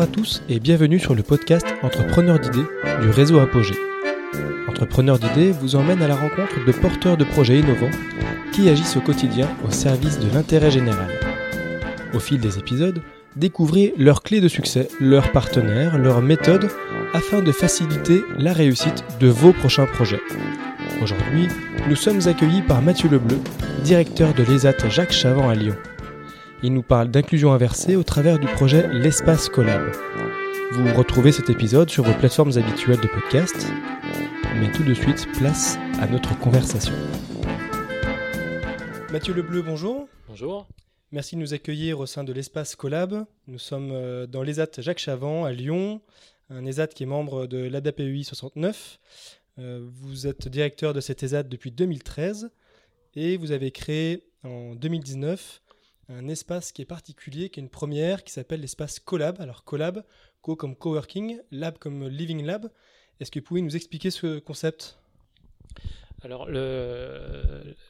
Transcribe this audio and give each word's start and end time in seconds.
Bonjour 0.00 0.12
à 0.14 0.16
tous 0.16 0.42
et 0.48 0.60
bienvenue 0.60 0.98
sur 0.98 1.14
le 1.14 1.22
podcast 1.22 1.66
Entrepreneurs 1.82 2.38
d'idées 2.38 2.64
du 3.02 3.10
réseau 3.10 3.38
Apogée. 3.38 3.74
Entrepreneurs 4.66 5.18
d'idées 5.18 5.52
vous 5.52 5.76
emmène 5.76 6.00
à 6.00 6.08
la 6.08 6.16
rencontre 6.16 6.64
de 6.64 6.72
porteurs 6.72 7.18
de 7.18 7.24
projets 7.24 7.58
innovants 7.58 7.90
qui 8.50 8.70
agissent 8.70 8.96
au 8.96 9.02
quotidien 9.02 9.46
au 9.62 9.70
service 9.70 10.18
de 10.18 10.32
l'intérêt 10.32 10.70
général. 10.70 11.10
Au 12.14 12.18
fil 12.18 12.40
des 12.40 12.58
épisodes, 12.58 13.02
découvrez 13.36 13.92
leurs 13.98 14.22
clés 14.22 14.40
de 14.40 14.48
succès, 14.48 14.88
leurs 15.00 15.32
partenaires, 15.32 15.98
leurs 15.98 16.22
méthodes 16.22 16.70
afin 17.12 17.42
de 17.42 17.52
faciliter 17.52 18.22
la 18.38 18.54
réussite 18.54 19.04
de 19.20 19.28
vos 19.28 19.52
prochains 19.52 19.84
projets. 19.86 20.22
Aujourd'hui, 21.02 21.48
nous 21.90 21.96
sommes 21.96 22.26
accueillis 22.26 22.62
par 22.62 22.80
Mathieu 22.80 23.10
Lebleu, 23.10 23.38
directeur 23.84 24.32
de 24.32 24.44
l'ESAT 24.44 24.88
Jacques 24.88 25.12
Chavant 25.12 25.50
à 25.50 25.54
Lyon. 25.54 25.76
Il 26.62 26.74
nous 26.74 26.82
parle 26.82 27.08
d'inclusion 27.08 27.52
inversée 27.52 27.96
au 27.96 28.02
travers 28.02 28.38
du 28.38 28.46
projet 28.46 28.86
L'Espace 28.92 29.48
Collab. 29.48 29.92
Vous 30.72 30.94
retrouvez 30.94 31.32
cet 31.32 31.48
épisode 31.48 31.88
sur 31.88 32.04
vos 32.04 32.12
plateformes 32.12 32.52
habituelles 32.58 33.00
de 33.00 33.06
podcast. 33.06 33.66
Mais 34.56 34.70
tout 34.70 34.82
de 34.82 34.92
suite, 34.92 35.26
place 35.38 35.78
à 36.02 36.06
notre 36.06 36.38
conversation. 36.38 36.92
Mathieu 39.10 39.32
Lebleu, 39.32 39.62
bonjour. 39.62 40.06
Bonjour. 40.28 40.68
Merci 41.12 41.34
de 41.34 41.40
nous 41.40 41.54
accueillir 41.54 41.98
au 41.98 42.04
sein 42.04 42.24
de 42.24 42.32
l'Espace 42.34 42.76
Collab. 42.76 43.24
Nous 43.46 43.58
sommes 43.58 43.92
euh, 43.92 44.26
dans 44.26 44.42
l'ESAT 44.42 44.82
Jacques 44.82 44.98
Chavant 44.98 45.46
à 45.46 45.52
Lyon, 45.52 46.02
un 46.50 46.66
ESAT 46.66 46.88
qui 46.88 47.04
est 47.04 47.06
membre 47.06 47.46
de 47.46 47.56
l'ADAPEI 47.56 48.22
69. 48.22 49.00
Euh, 49.58 49.88
vous 49.90 50.26
êtes 50.26 50.46
directeur 50.46 50.92
de 50.92 51.00
cet 51.00 51.22
ESAT 51.22 51.44
depuis 51.44 51.70
2013 51.70 52.50
et 53.16 53.38
vous 53.38 53.50
avez 53.50 53.70
créé 53.70 54.24
en 54.44 54.74
2019 54.74 55.62
un 56.10 56.28
espace 56.28 56.72
qui 56.72 56.82
est 56.82 56.86
particulier, 56.86 57.50
qui 57.50 57.60
est 57.60 57.62
une 57.62 57.70
première, 57.70 58.24
qui 58.24 58.32
s'appelle 58.32 58.60
l'espace 58.60 59.00
Collab. 59.00 59.40
Alors 59.40 59.64
Collab, 59.64 60.04
co 60.42 60.56
comme 60.56 60.76
coworking, 60.76 61.40
lab 61.50 61.78
comme 61.78 62.08
living 62.08 62.44
lab. 62.44 62.70
Est-ce 63.20 63.30
que 63.30 63.38
vous 63.38 63.44
pouvez 63.44 63.62
nous 63.62 63.76
expliquer 63.76 64.10
ce 64.10 64.38
concept? 64.38 64.98
Alors, 66.22 66.48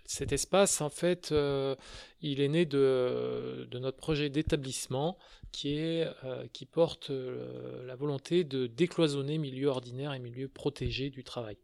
cet 0.04 0.32
espace, 0.32 0.80
en 0.80 0.88
fait, 0.88 1.32
euh, 1.32 1.74
il 2.20 2.40
est 2.40 2.48
né 2.48 2.64
de, 2.64 3.68
notre 3.72 3.96
projet 3.96 4.30
d'établissement 4.30 5.18
qui, 5.50 6.02
euh, 6.02 6.46
porte 6.70 7.10
euh, 7.10 7.84
la 7.86 7.96
volonté 7.96 8.44
de 8.44 8.68
décloisonner 8.68 9.38
milieu 9.38 9.68
ordinaire 9.68 10.14
et 10.14 10.20
milieu 10.20 10.48
protégé 10.48 11.10
du 11.10 11.24
travail. 11.24 11.56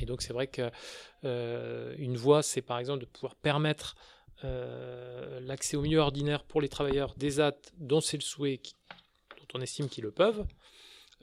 Et 0.00 0.04
donc, 0.04 0.20
c'est 0.20 0.34
vrai 0.34 0.46
qu'une 0.46 0.70
une 1.22 2.16
voie, 2.16 2.42
c'est 2.42 2.62
par 2.62 2.78
exemple 2.78 3.00
de 3.00 3.06
pouvoir 3.06 3.34
permettre 3.34 3.94
l'accès 4.42 5.76
au 5.76 5.82
milieu 5.82 5.98
ordinaire 5.98 6.44
pour 6.44 6.60
les 6.60 6.68
travailleurs 6.68 7.14
des 7.16 7.40
AT 7.40 7.56
dont 7.78 8.00
c'est 8.00 8.16
le 8.16 8.22
souhait, 8.22 8.60
dont 9.38 9.58
on 9.58 9.60
estime 9.60 9.88
qu'ils 9.88 10.04
le 10.04 10.10
peuvent, 10.10 10.44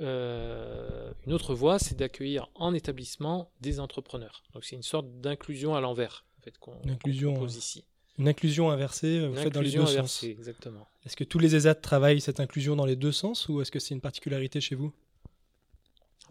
euh, 0.02 1.12
une 1.26 1.34
autre 1.34 1.54
voie, 1.54 1.78
c'est 1.78 1.98
d'accueillir 1.98 2.50
en 2.56 2.74
établissement 2.74 3.52
des 3.60 3.80
entrepreneurs. 3.80 4.44
Donc 4.54 4.64
c'est 4.64 4.76
une 4.76 4.84
sorte 4.84 5.08
d'inclusion 5.20 5.76
à 5.76 5.82
l'envers 5.82 6.26
en 6.40 6.42
fait, 6.42 6.58
qu'on 6.58 6.80
propose 7.34 7.58
ici. 7.58 7.84
Une 8.18 8.28
inclusion 8.28 8.70
inversée, 8.70 9.20
euh, 9.20 9.28
vous 9.28 9.50
dans 9.50 9.62
les 9.62 9.72
deux 9.72 9.86
sens. 9.86 10.24
Exactement. 10.24 10.88
Est-ce 11.06 11.16
que 11.16 11.24
tous 11.24 11.40
les 11.40 11.56
ESAT 11.56 11.76
travaillent 11.76 12.22
cette 12.22 12.40
inclusion 12.40 12.76
dans 12.76 12.86
les 12.86 12.96
deux 12.96 13.12
sens 13.12 13.48
ou 13.48 13.62
est-ce 13.62 13.72
que 13.72 13.80
c'est 13.80 13.94
une 13.94 14.02
particularité 14.02 14.62
chez 14.62 14.76
vous? 14.76 14.94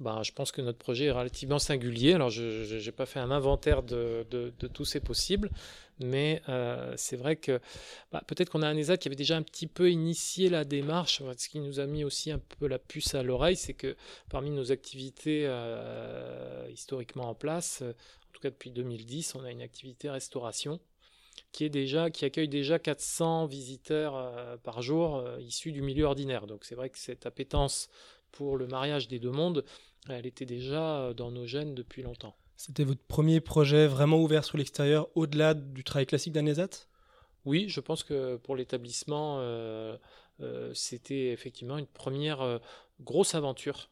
Bah, 0.00 0.20
je 0.23 0.33
pense 0.33 0.52
que 0.52 0.61
notre 0.61 0.78
projet 0.78 1.06
est 1.06 1.11
relativement 1.11 1.58
singulier. 1.58 2.12
Alors, 2.12 2.30
je 2.30 2.84
n'ai 2.84 2.92
pas 2.92 3.06
fait 3.06 3.19
un 3.19 3.30
inventaire 3.30 3.83
de, 3.83 4.27
de, 4.30 4.52
de 4.56 4.67
tous 4.69 4.84
ces 4.84 5.00
possibles, 5.00 5.50
mais 6.00 6.42
euh, 6.48 6.94
c'est 6.96 7.16
vrai 7.16 7.36
que 7.36 7.60
bah, 8.12 8.22
peut-être 8.27 8.50
qu'on 8.50 8.62
a 8.62 8.68
un 8.68 8.77
ESAT 8.77 8.98
qui 8.98 9.08
avait 9.08 9.16
déjà 9.16 9.36
un 9.36 9.42
petit 9.42 9.66
peu 9.66 9.91
initié 9.91 10.48
la 10.48 10.64
démarche. 10.64 11.23
Ce 11.36 11.48
qui 11.48 11.61
nous 11.61 11.80
a 11.80 11.86
mis 11.86 12.05
aussi 12.05 12.30
un 12.30 12.39
peu 12.39 12.67
la 12.67 12.78
puce 12.78 13.14
à 13.14 13.23
l'oreille, 13.23 13.56
c'est 13.56 13.74
que 13.74 13.96
parmi 14.30 14.50
nos 14.50 14.70
activités 14.73 15.45
euh, 15.46 16.68
historiquement 16.70 17.28
en 17.28 17.34
place, 17.34 17.80
euh, 17.83 17.90
en 17.90 18.33
tout 18.33 18.40
cas 18.40 18.50
depuis 18.50 18.70
2010, 18.70 19.34
on 19.34 19.45
a 19.45 19.50
une 19.50 19.62
activité 19.62 20.11
restauration 20.11 20.80
qui, 21.52 21.64
est 21.64 21.70
déjà, 21.70 22.11
qui 22.11 22.24
accueille 22.24 22.48
déjà 22.48 22.78
400 22.78 23.46
visiteurs 23.46 24.58
par 24.64 24.83
jour 24.83 25.24
issus 25.39 25.73
du 25.73 25.83
milieu 25.83 26.05
ordinaire. 26.05 26.46
Donc 26.46 26.64
c'est 26.64 26.74
vrai 26.74 26.90
que 26.90 26.98
cette 26.98 27.27
appétence 27.27 27.89
pour 28.33 28.56
le 28.56 28.67
mariage 28.67 29.08
des 29.08 29.18
deux 29.18 29.30
mondes, 29.30 29.64
elle 30.08 30.27
était 30.27 30.46
déjà 30.46 31.14
dans 31.14 31.30
nos 31.30 31.46
gènes 31.46 31.74
depuis 31.74 32.02
longtemps. 32.02 32.36
C'était 32.58 32.83
votre 32.83 33.05
premier 33.05 33.41
projet 33.41 33.86
vraiment 33.86 34.20
ouvert 34.20 34.45
sur 34.45 34.58
l'extérieur, 34.58 35.08
au-delà 35.14 35.55
du 35.55 35.85
travail 35.85 36.07
classique 36.07 36.33
d'un 36.33 36.45
ESAT 36.45 36.89
Oui, 37.45 37.69
je 37.69 37.79
pense 37.79 38.02
que 38.02 38.35
pour 38.35 38.57
l'établissement, 38.57 39.36
euh, 39.39 39.96
euh, 40.41 40.74
c'était 40.74 41.29
effectivement 41.29 41.79
une 41.79 41.86
première 41.86 42.41
euh, 42.41 42.58
grosse 43.01 43.36
aventure 43.36 43.91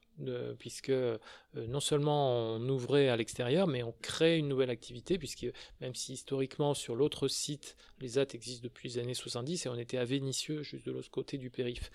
puisque 0.59 0.91
euh, 0.91 1.19
non 1.55 1.81
seulement 1.81 2.55
on 2.55 2.69
ouvrait 2.69 3.09
à 3.09 3.17
l'extérieur, 3.17 3.67
mais 3.67 3.83
on 3.83 3.95
crée 4.03 4.39
une 4.39 4.49
nouvelle 4.49 4.71
activité, 4.71 5.19
puisque 5.19 5.47
même 5.81 5.95
si 5.95 6.15
historiquement 6.15 6.75
sur 6.75 6.95
l'autre 6.95 7.29
site, 7.29 7.77
les 8.01 8.19
AT 8.19 8.29
existent 8.33 8.65
depuis 8.65 8.89
les 8.89 8.99
années 8.99 9.15
70 9.15 9.67
et 9.67 9.69
on 9.69 9.77
était 9.77 9.99
à 9.99 10.05
Vénissieux, 10.05 10.63
juste 10.63 10.87
de 10.87 10.93
l'autre 10.93 11.11
côté 11.11 11.39
du 11.39 11.51
périph. 11.51 11.91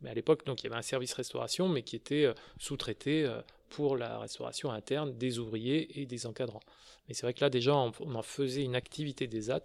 Mais 0.00 0.10
à 0.10 0.14
l'époque, 0.14 0.44
donc 0.46 0.62
il 0.62 0.64
y 0.64 0.66
avait 0.68 0.78
un 0.78 0.82
service 0.82 1.12
restauration, 1.12 1.68
mais 1.68 1.82
qui 1.82 1.96
était 1.96 2.24
euh, 2.24 2.34
sous-traité 2.58 3.24
euh, 3.24 3.40
pour 3.68 3.96
la 3.96 4.18
restauration 4.18 4.70
interne 4.70 5.16
des 5.16 5.38
ouvriers 5.38 6.00
et 6.00 6.06
des 6.06 6.26
encadrants. 6.26 6.62
Mais 7.08 7.14
c'est 7.14 7.22
vrai 7.22 7.34
que 7.34 7.40
là 7.40 7.50
déjà 7.50 7.74
on, 7.74 7.92
en 8.14 8.22
faisait 8.22 8.62
une 8.62 8.74
activité 8.74 9.26
des 9.26 9.50
AT 9.50 9.62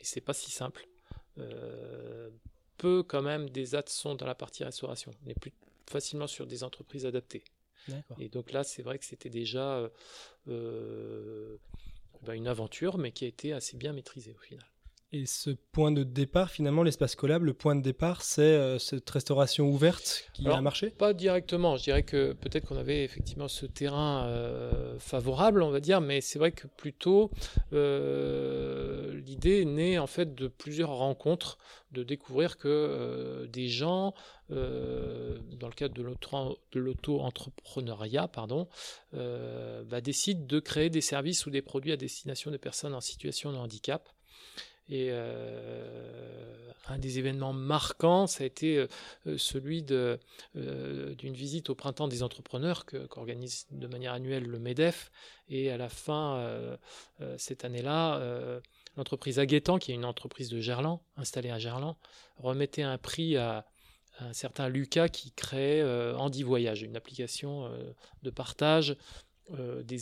et 0.00 0.04
c'est 0.04 0.20
pas 0.20 0.32
si 0.32 0.50
simple. 0.50 0.86
peu 2.76 3.02
quand 3.02 3.22
même 3.22 3.50
des 3.50 3.74
AT 3.74 3.88
sont 3.88 4.14
dans 4.14 4.26
la 4.26 4.34
partie 4.34 4.64
restauration. 4.64 5.12
On 5.24 5.28
est 5.28 5.38
plus 5.38 5.52
facilement 5.90 6.26
sur 6.26 6.46
des 6.46 6.64
entreprises 6.64 7.06
adaptées. 7.06 7.44
Et 8.18 8.28
donc 8.28 8.52
là, 8.52 8.62
c'est 8.62 8.82
vrai 8.82 8.98
que 8.98 9.04
c'était 9.04 9.30
déjà 9.30 9.78
euh, 9.78 9.88
euh, 10.48 11.56
bah, 12.22 12.34
une 12.34 12.46
aventure, 12.46 12.98
mais 12.98 13.10
qui 13.10 13.24
a 13.24 13.28
été 13.28 13.52
assez 13.52 13.76
bien 13.76 13.92
maîtrisée 13.92 14.34
au 14.38 14.40
final. 14.40 14.64
Et 15.12 15.26
ce 15.26 15.50
point 15.72 15.90
de 15.90 16.04
départ, 16.04 16.50
finalement, 16.50 16.84
l'espace 16.84 17.16
collab, 17.16 17.42
le 17.42 17.52
point 17.52 17.74
de 17.74 17.82
départ, 17.82 18.22
c'est 18.22 18.42
euh, 18.42 18.78
cette 18.78 19.10
restauration 19.10 19.68
ouverte 19.68 20.30
qui 20.32 20.46
a 20.46 20.60
marché? 20.60 20.90
Pas 20.90 21.14
directement. 21.14 21.76
Je 21.76 21.82
dirais 21.82 22.04
que 22.04 22.32
peut-être 22.32 22.66
qu'on 22.66 22.76
avait 22.76 23.02
effectivement 23.02 23.48
ce 23.48 23.66
terrain 23.66 24.26
euh, 24.26 25.00
favorable, 25.00 25.62
on 25.64 25.70
va 25.70 25.80
dire, 25.80 26.00
mais 26.00 26.20
c'est 26.20 26.38
vrai 26.38 26.52
que 26.52 26.68
plutôt 26.68 27.32
euh, 27.72 29.20
l'idée 29.26 29.62
est 29.62 29.64
née 29.64 29.98
en 29.98 30.06
fait 30.06 30.32
de 30.36 30.46
plusieurs 30.46 30.90
rencontres, 30.90 31.58
de 31.90 32.04
découvrir 32.04 32.56
que 32.56 33.48
des 33.52 33.66
gens, 33.66 34.14
dans 34.48 34.56
le 34.56 35.74
cadre 35.74 35.94
de 35.94 36.78
l'auto-entrepreneuriat, 36.78 38.28
pardon, 38.28 38.68
bah, 39.12 40.00
décident 40.00 40.46
de 40.46 40.60
créer 40.60 40.88
des 40.88 41.00
services 41.00 41.46
ou 41.46 41.50
des 41.50 41.62
produits 41.62 41.90
à 41.90 41.96
destination 41.96 42.52
des 42.52 42.58
personnes 42.58 42.94
en 42.94 43.00
situation 43.00 43.50
de 43.50 43.56
handicap. 43.56 44.08
Et 44.90 45.10
euh, 45.12 46.72
un 46.88 46.98
des 46.98 47.20
événements 47.20 47.52
marquants, 47.52 48.26
ça 48.26 48.42
a 48.42 48.46
été 48.46 48.76
euh, 48.76 49.38
celui 49.38 49.86
euh, 49.92 50.16
d'une 51.14 51.34
visite 51.34 51.70
au 51.70 51.76
printemps 51.76 52.08
des 52.08 52.24
entrepreneurs 52.24 52.84
qu'organise 52.84 53.68
de 53.70 53.86
manière 53.86 54.12
annuelle 54.12 54.44
le 54.44 54.58
MEDEF. 54.58 55.12
Et 55.48 55.70
à 55.70 55.76
la 55.76 55.88
fin, 55.88 56.78
cette 57.36 57.64
année-là, 57.64 58.60
l'entreprise 58.96 59.40
Aguetan, 59.40 59.78
qui 59.78 59.90
est 59.90 59.96
une 59.96 60.04
entreprise 60.04 60.48
de 60.48 60.60
Gerland, 60.60 61.00
installée 61.16 61.50
à 61.50 61.58
Gerland, 61.58 61.96
remettait 62.36 62.82
un 62.82 62.98
prix 62.98 63.36
à, 63.36 63.66
un 64.20 64.32
certain 64.32 64.68
Lucas 64.68 65.08
qui 65.08 65.32
créait 65.32 65.82
Andy 66.14 66.44
Voyage, 66.44 66.82
une 66.82 66.96
application 66.96 67.68
de 68.22 68.30
partage 68.30 68.96
euh, 69.58 69.82
des, 69.82 70.00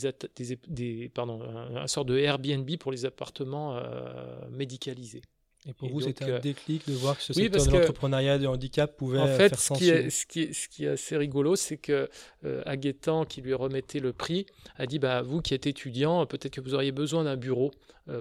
des, 0.69 1.09
pardon, 1.09 1.41
un, 1.43 1.87
sort 1.87 2.05
de 2.05 2.19
Airbnb 2.19 2.69
pour 2.79 2.93
les 2.93 3.05
appartements 3.05 3.77
euh, 3.77 4.49
médicalisés. 4.51 5.23
Et 5.67 5.73
pour 5.75 5.91
vous, 5.91 6.01
c'était 6.01 6.25
un 6.25 6.29
euh, 6.29 6.39
déclic 6.39 6.87
de 6.89 6.95
voir 6.95 7.17
que 7.17 7.23
ce 7.23 7.33
secteur 7.33 7.67
de 7.67 7.71
l'entrepreneuriat 7.71 8.39
du 8.39 8.47
handicap 8.47 8.97
pouvait 8.97 9.19
en 9.19 9.27
fait, 9.27 9.51
faire 9.51 9.59
sens. 9.59 9.79
Ce 9.79 9.83
qui, 9.83 9.91
est, 9.91 10.11
ce, 10.11 10.27
qui 10.27 10.43
est, 10.43 10.53
ce 10.53 10.69
qui 10.69 10.85
est 10.85 10.89
assez 10.89 11.17
rigolo, 11.17 11.57
c'est 11.57 11.77
que 11.77 12.09
euh, 12.45 13.25
qui 13.29 13.43
lui 13.43 13.55
remettait 13.55 13.99
le 13.99 14.13
prix, 14.13 14.47
a 14.77 14.87
dit 14.87 14.99
bah, 14.99 15.23
Vous 15.23 15.43
qui 15.43 15.55
êtes 15.55 15.67
étudiant, 15.67 16.25
peut-être 16.27 16.55
que 16.55 16.61
vous 16.61 16.75
auriez 16.75 16.93
besoin 16.93 17.25
d'un 17.25 17.37
bureau 17.37 17.71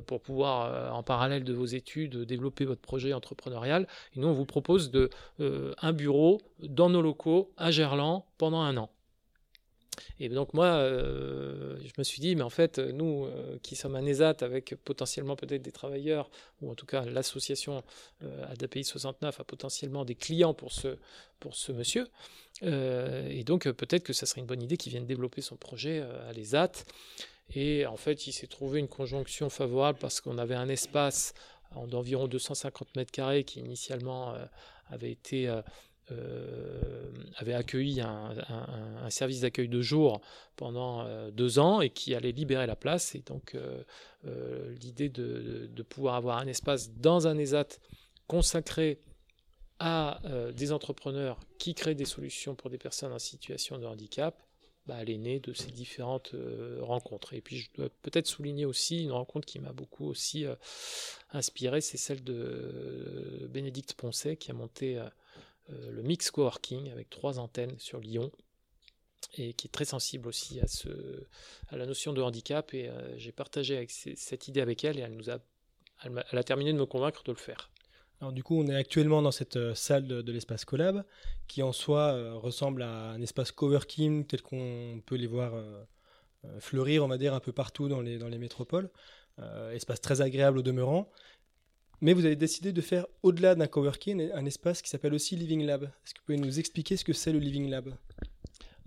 pour 0.06 0.20
pouvoir, 0.20 0.94
en 0.94 1.02
parallèle 1.02 1.46
de 1.46 1.54
vos 1.54 1.66
études, 1.66 2.18
développer 2.24 2.66
votre 2.66 2.82
projet 2.82 3.14
entrepreneurial. 3.14 3.88
Et 4.14 4.20
nous, 4.20 4.28
on 4.28 4.34
vous 4.34 4.46
propose 4.46 4.92
de, 4.92 5.10
un 5.40 5.94
bureau 5.94 6.42
dans 6.60 6.90
nos 6.90 7.02
locaux 7.02 7.54
à 7.56 7.72
Gerland 7.72 8.26
pendant 8.38 8.60
un 8.60 8.76
an. 8.76 8.90
Et 10.20 10.30
donc 10.30 10.54
moi, 10.54 10.66
euh, 10.66 11.78
je 11.84 11.92
me 11.98 12.04
suis 12.04 12.22
dit, 12.22 12.36
mais 12.36 12.44
en 12.44 12.50
fait, 12.50 12.80
nous 12.80 13.26
euh, 13.26 13.58
qui 13.64 13.76
sommes 13.76 13.96
un 13.96 14.06
ESAT 14.06 14.38
avec 14.42 14.76
potentiellement 14.84 15.36
peut-être 15.36 15.62
des 15.62 15.72
travailleurs, 15.72 16.30
ou 16.62 16.72
en 16.72 16.76
tout 16.76 16.86
cas 16.86 17.06
l'association 17.06 17.84
euh, 18.24 18.52
ADAPI 18.52 18.84
69 18.84 19.40
a 19.40 19.44
potentiellement 19.44 20.06
des 20.06 20.16
clients 20.16 20.54
pour 20.54 20.72
ce, 20.72 20.98
pour 21.40 21.56
ce 21.56 21.72
monsieur, 21.72 22.08
et 22.64 23.44
donc 23.44 23.70
peut-être 23.70 24.04
que 24.04 24.14
ça 24.14 24.26
serait 24.26 24.42
une 24.42 24.48
bonne 24.48 24.64
idée 24.64 24.78
qu'il 24.78 24.92
vienne 24.92 25.06
développer 25.06 25.42
son 25.42 25.58
projet 25.58 26.02
à 26.28 26.34
l'ESAT. 26.34 26.72
Et 27.54 27.86
en 27.86 27.98
fait, 27.98 28.26
il 28.26 28.34
s'est 28.34 28.48
trouvé 28.48 28.80
une 28.80 28.88
conjonction 28.88 29.52
favorable 29.52 30.00
parce 30.00 30.22
qu'on 30.22 30.40
avait 30.40 30.56
un 30.56 30.68
espace 30.68 31.36
d'environ 31.88 32.28
250 32.28 32.96
mètres 32.96 33.12
carrés 33.12 33.44
qui 33.44 33.60
initialement 33.60 34.34
avait 34.90 35.12
été 35.12 35.54
avait 37.36 37.54
accueilli 37.54 38.02
un, 38.02 39.10
service 39.10 39.42
d'accueil 39.42 39.68
de 39.68 39.82
jour 39.82 40.22
pendant 40.56 41.30
deux 41.32 41.60
ans 41.60 41.82
et 41.82 41.90
qui 41.90 42.16
allait 42.16 42.32
libérer 42.32 42.68
la 42.68 42.76
place. 42.76 43.16
Et 43.16 43.20
donc 43.20 43.56
l'idée 44.82 45.10
de, 45.10 45.84
pouvoir 45.84 46.16
avoir 46.16 46.38
un 46.38 46.48
espace 46.48 46.92
dans 46.94 47.28
un 47.28 47.38
ESAT 47.38 47.80
consacré 48.28 49.00
à 49.80 50.22
des 50.56 50.72
entrepreneurs 50.72 51.40
qui 51.60 51.74
créent 51.76 51.96
des 51.96 52.06
solutions 52.06 52.56
pour 52.56 52.70
des 52.70 52.78
personnes 52.78 53.14
en 53.14 53.20
situation 53.20 53.78
de 53.78 53.86
handicap, 53.86 54.42
bah, 54.88 54.96
elle 55.02 55.10
est 55.10 55.18
née 55.18 55.40
de 55.42 55.52
ces 55.52 55.70
différentes 55.70 56.34
euh, 56.34 56.78
rencontres. 56.82 57.34
Et 57.34 57.42
puis 57.42 57.58
je 57.58 57.70
dois 57.76 57.90
peut-être 58.04 58.26
souligner 58.26 58.64
aussi 58.64 59.04
une 59.04 59.12
rencontre 59.12 59.46
qui 59.46 59.60
m'a 59.60 59.74
beaucoup 59.74 60.06
aussi 60.06 60.46
euh, 60.46 60.56
inspiré, 61.32 61.82
c'est 61.82 61.98
celle 61.98 62.24
de 62.24 62.34
euh, 62.34 63.48
Bénédicte 63.50 63.94
Poncet 63.96 64.38
qui 64.38 64.50
a 64.50 64.54
monté 64.54 64.98
le 65.70 66.02
Mix 66.02 66.32
Coworking 66.32 66.92
avec 66.92 67.10
trois 67.10 67.40
antennes 67.40 67.78
sur 67.78 68.00
Lyon 68.00 68.32
et 69.38 69.54
qui 69.54 69.68
est 69.68 69.72
très 69.72 69.86
sensible 69.86 70.28
aussi 70.28 70.60
à, 71.70 71.78
la 71.78 71.86
notion 71.86 72.14
de 72.14 72.22
handicap. 72.22 72.74
Et 72.74 72.90
j'ai 73.18 73.32
partagé 73.32 73.86
cette 73.90 74.48
idée 74.48 74.62
avec 74.62 74.84
elle 74.84 74.98
et 74.98 75.02
elle, 75.02 75.16
nous 75.16 75.30
a, 75.30 75.40
elle 76.04 76.38
a 76.38 76.44
terminé 76.44 76.72
de 76.72 76.78
me 76.78 76.86
convaincre 76.86 77.24
de 77.24 77.32
le 77.32 77.38
faire. 77.38 77.70
Alors 78.20 78.34
du 78.34 78.44
coup, 78.44 78.60
on 78.60 78.68
est 78.68 78.76
actuellement 78.76 79.22
dans 79.22 79.32
cette 79.32 79.58
euh, 79.58 79.76
salle 79.76 80.08
de, 80.08 80.32
l'espace 80.32 80.66
Collab, 80.66 81.04
qui 81.48 81.62
en 81.62 81.72
soi 81.72 82.14
euh, 82.14 82.34
ressemble 82.34 82.82
à 82.82 83.12
un 83.12 83.22
espace 83.22 83.52
coworking 83.52 84.26
tel 84.26 84.42
qu'on 84.42 85.02
peut 85.06 85.16
les 85.16 85.28
voir 85.28 85.54
euh, 85.54 85.84
fleurir, 86.60 87.04
on 87.04 87.08
va 87.08 87.18
dire, 87.18 87.34
un 87.34 87.40
peu 87.40 87.52
partout 87.52 87.88
dans 87.90 88.02
les 88.02 88.38
métropoles. 88.38 88.90
espace 89.74 90.00
très 90.02 90.22
agréable 90.22 90.60
au 90.60 90.62
demeurant. 90.62 91.10
Mais 92.02 92.14
vous 92.14 92.26
avez 92.26 92.36
décidé 92.36 92.72
de 92.72 92.82
faire 92.82 93.08
au-delà 93.24 93.56
d'un 93.56 93.68
coworking 93.68 94.30
un 94.34 94.46
espace 94.46 94.82
qui 94.82 94.90
s'appelle 94.90 95.14
aussi 95.14 95.36
Living 95.36 95.66
Lab. 95.66 95.84
Est-ce 95.84 96.14
que 96.14 96.20
vous 96.20 96.26
pouvez 96.26 96.38
nous 96.38 96.60
expliquer 96.60 96.96
ce 96.96 97.04
que 97.04 97.14
c'est 97.14 97.32
le 97.32 97.40
Living 97.40 97.70
Lab? 97.70 97.94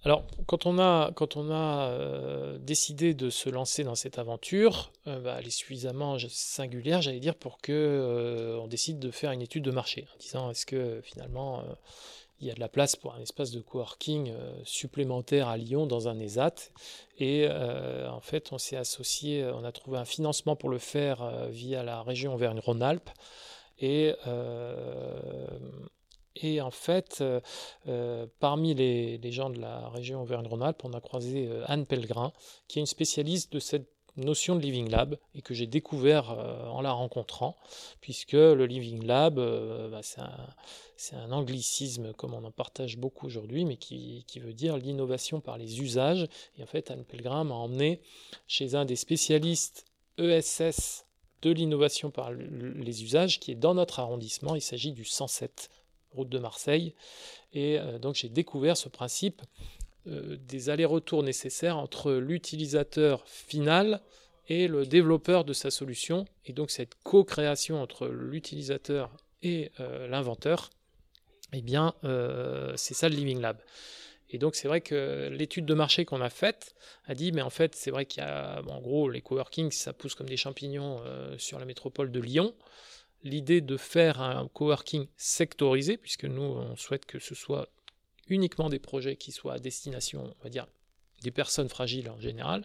Alors, 0.02 0.26
quand 0.46 0.64
on 0.64 0.78
a, 0.78 1.12
quand 1.14 1.36
on 1.36 1.50
a 1.50 1.90
euh, 1.90 2.58
décidé 2.58 3.12
de 3.12 3.28
se 3.28 3.50
lancer 3.50 3.84
dans 3.84 3.94
cette 3.94 4.18
aventure, 4.18 4.92
euh, 5.06 5.20
bah, 5.20 5.36
elle 5.38 5.46
est 5.46 5.50
suffisamment 5.50 6.16
singulière, 6.28 7.02
j'allais 7.02 7.20
dire, 7.20 7.34
pour 7.34 7.58
que 7.60 7.72
euh, 7.72 8.58
on 8.60 8.66
décide 8.66 8.98
de 8.98 9.10
faire 9.10 9.32
une 9.32 9.42
étude 9.42 9.62
de 9.62 9.70
marché, 9.70 10.06
en 10.14 10.18
disant 10.18 10.50
est-ce 10.50 10.64
que 10.64 11.00
finalement 11.02 11.62
il 12.40 12.46
y 12.46 12.50
a 12.50 12.54
de 12.54 12.60
la 12.60 12.68
place 12.68 12.96
pour 12.96 13.14
un 13.14 13.20
espace 13.20 13.50
de 13.50 13.60
coworking 13.60 14.32
supplémentaire 14.64 15.48
à 15.48 15.56
Lyon 15.56 15.86
dans 15.86 16.08
un 16.08 16.18
ESAT. 16.18 16.54
Et 17.18 17.46
en 17.48 18.20
fait, 18.20 18.52
on 18.52 18.58
s'est 18.58 18.76
associé, 18.76 19.44
on 19.44 19.64
a 19.64 19.72
trouvé 19.72 19.98
un 19.98 20.04
financement 20.04 20.56
pour 20.56 20.70
le 20.70 20.78
faire 20.78 21.48
via 21.50 21.82
la 21.82 22.02
région 22.02 22.34
Auvergne-Rhône-Alpes. 22.34 23.10
Et 26.42 26.60
en 26.60 26.70
fait, 26.70 27.18
euh, 27.20 27.40
euh, 27.88 28.26
parmi 28.38 28.74
les, 28.74 29.32
gens 29.32 29.50
de 29.50 29.60
la 29.60 29.88
région 29.88 30.22
Auvergne-Rhône-Alpes, 30.22 30.82
on 30.84 30.92
a 30.92 31.00
croisé 31.00 31.48
euh, 31.48 31.64
Anne 31.66 31.86
Pellegrin, 31.86 32.32
qui 32.68 32.78
est 32.78 32.82
une 32.82 32.86
spécialiste 32.86 33.52
de 33.52 33.58
cette 33.58 33.90
notion 34.24 34.56
de 34.56 34.60
Living 34.60 34.90
Lab 34.90 35.16
et 35.34 35.42
que 35.42 35.54
j'ai 35.54 35.66
découvert 35.66 36.30
en 36.30 36.80
la 36.80 36.92
rencontrant, 36.92 37.56
puisque 38.00 38.32
le 38.32 38.66
Living 38.66 39.04
Lab, 39.04 39.36
bah, 39.36 40.00
c'est 40.02 41.16
un, 41.16 41.32
anglicisme 41.32 42.12
comme 42.14 42.34
on 42.34 42.44
en 42.44 42.50
partage 42.50 42.96
beaucoup 42.96 43.26
aujourd'hui, 43.26 43.64
mais 43.64 43.76
qui, 43.76 44.24
qui, 44.26 44.38
veut 44.40 44.52
dire 44.52 44.76
l'innovation 44.76 45.40
par 45.40 45.58
les 45.58 45.80
usages. 45.80 46.26
Et 46.58 46.62
en 46.62 46.66
fait, 46.66 46.90
Anne 46.90 47.04
Pellegrin 47.04 47.44
m'a 47.44 47.54
emmené 47.54 48.00
chez 48.46 48.74
un 48.74 48.84
des 48.84 48.96
spécialistes 48.96 49.84
ESS 50.18 51.04
de 51.42 51.50
l'innovation 51.50 52.10
par 52.10 52.32
les 52.32 53.02
usages, 53.02 53.40
qui 53.40 53.52
est 53.52 53.56
dans 53.56 53.74
notre 53.74 54.00
arrondissement. 54.00 54.54
Il 54.54 54.60
s'agit 54.60 54.92
du 54.92 55.04
107 55.04 55.70
route 56.12 56.28
de 56.28 56.38
Marseille. 56.38 56.94
Et 57.52 57.78
euh, 57.78 57.98
donc 57.98 58.14
j'ai 58.14 58.28
découvert 58.28 58.76
ce 58.76 58.88
principe 58.88 59.42
euh, 60.06 60.36
des 60.48 60.70
allers-retours 60.70 61.22
nécessaires 61.22 61.76
entre 61.76 62.12
l'utilisateur 62.12 63.26
final 63.26 64.00
et 64.48 64.68
le 64.68 64.86
développeur 64.86 65.44
de 65.44 65.52
sa 65.52 65.70
solution. 65.70 66.24
Et 66.46 66.52
donc 66.52 66.70
cette 66.70 66.94
co-création 67.02 67.80
entre 67.82 68.08
l'utilisateur 68.08 69.10
et 69.42 69.70
euh, 69.80 70.08
l'inventeur, 70.08 70.70
eh 71.52 71.62
bien 71.62 71.94
c'est 72.76 72.94
ça 72.94 73.08
le 73.08 73.16
Living 73.16 73.40
Lab. 73.40 73.58
Et 74.32 74.38
donc 74.38 74.54
c'est 74.54 74.68
vrai 74.68 74.80
que 74.80 75.28
l'étude 75.32 75.66
de 75.66 75.74
marché 75.74 76.04
qu'on 76.04 76.20
a 76.20 76.30
faite 76.30 76.76
a 77.06 77.14
dit, 77.14 77.32
mais 77.32 77.42
en 77.42 77.50
fait 77.50 77.74
c'est 77.74 77.90
vrai 77.90 78.06
qu'il 78.06 78.22
y 78.22 78.26
a, 78.26 78.62
en 78.68 78.80
gros, 78.80 79.10
les 79.10 79.20
coworkings, 79.20 79.72
ça 79.72 79.92
pousse 79.92 80.14
comme 80.14 80.28
des 80.28 80.36
champignons 80.36 81.02
sur 81.38 81.58
la 81.58 81.64
métropole 81.64 82.12
de 82.12 82.20
Lyon 82.20 82.54
l'idée 83.22 83.60
de 83.60 83.76
faire 83.76 84.20
un 84.20 84.48
coworking 84.48 85.06
sectorisé, 85.16 85.96
puisque 85.96 86.24
nous, 86.24 86.42
on 86.42 86.76
souhaite 86.76 87.06
que 87.06 87.18
ce 87.18 87.34
soit 87.34 87.68
uniquement 88.30 88.68
des 88.68 88.78
projets 88.78 89.16
qui 89.16 89.32
soient 89.32 89.54
à 89.54 89.58
destination, 89.58 90.34
on 90.40 90.42
va 90.42 90.50
dire, 90.50 90.66
des 91.22 91.30
personnes 91.30 91.68
fragiles 91.68 92.08
en 92.08 92.20
général, 92.20 92.64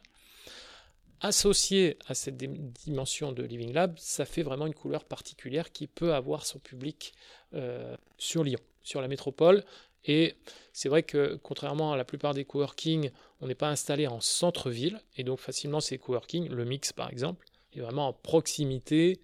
associé 1.21 1.97
à 2.07 2.13
cette 2.13 2.37
dimension 2.37 3.31
de 3.31 3.43
Living 3.43 3.73
Lab, 3.73 3.97
ça 3.97 4.25
fait 4.25 4.43
vraiment 4.43 4.67
une 4.67 4.73
couleur 4.73 5.05
particulière 5.05 5.71
qui 5.71 5.87
peut 5.87 6.13
avoir 6.13 6.45
son 6.45 6.59
public 6.59 7.13
euh, 7.53 7.95
sur 8.17 8.43
Lyon, 8.43 8.59
sur 8.83 9.01
la 9.01 9.07
métropole. 9.07 9.63
Et 10.05 10.35
c'est 10.71 10.89
vrai 10.89 11.03
que 11.03 11.35
contrairement 11.41 11.93
à 11.93 11.97
la 11.97 12.05
plupart 12.05 12.33
des 12.33 12.45
coworking, 12.45 13.09
on 13.41 13.47
n'est 13.47 13.55
pas 13.55 13.69
installé 13.69 14.07
en 14.07 14.21
centre-ville, 14.21 15.01
et 15.17 15.23
donc 15.23 15.39
facilement 15.39 15.79
ces 15.79 15.97
coworking, 15.97 16.49
le 16.49 16.65
mix 16.65 16.93
par 16.93 17.09
exemple, 17.09 17.45
est 17.73 17.79
vraiment 17.79 18.09
en 18.09 18.13
proximité 18.13 19.19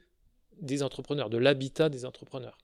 des 0.60 0.84
entrepreneurs, 0.84 1.30
de 1.30 1.38
l'habitat 1.38 1.90
des 1.90 2.06
entrepreneurs. 2.06 2.58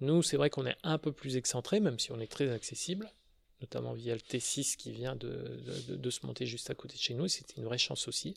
Nous, 0.00 0.22
c'est 0.22 0.36
vrai 0.36 0.50
qu'on 0.50 0.66
est 0.66 0.76
un 0.82 0.98
peu 0.98 1.12
plus 1.12 1.36
excentré, 1.36 1.80
même 1.80 1.98
si 1.98 2.12
on 2.12 2.20
est 2.20 2.30
très 2.30 2.50
accessible, 2.50 3.10
notamment 3.60 3.92
via 3.92 4.14
le 4.14 4.20
T6 4.20 4.76
qui 4.76 4.92
vient 4.92 5.16
de, 5.16 6.10
se 6.10 6.24
monter 6.26 6.46
juste 6.46 6.70
à 6.70 6.74
côté 6.74 6.94
de 6.94 7.00
chez 7.00 7.14
nous. 7.14 7.28
C'était 7.28 7.54
une 7.56 7.64
vraie 7.64 7.78
chance 7.78 8.06
aussi. 8.06 8.34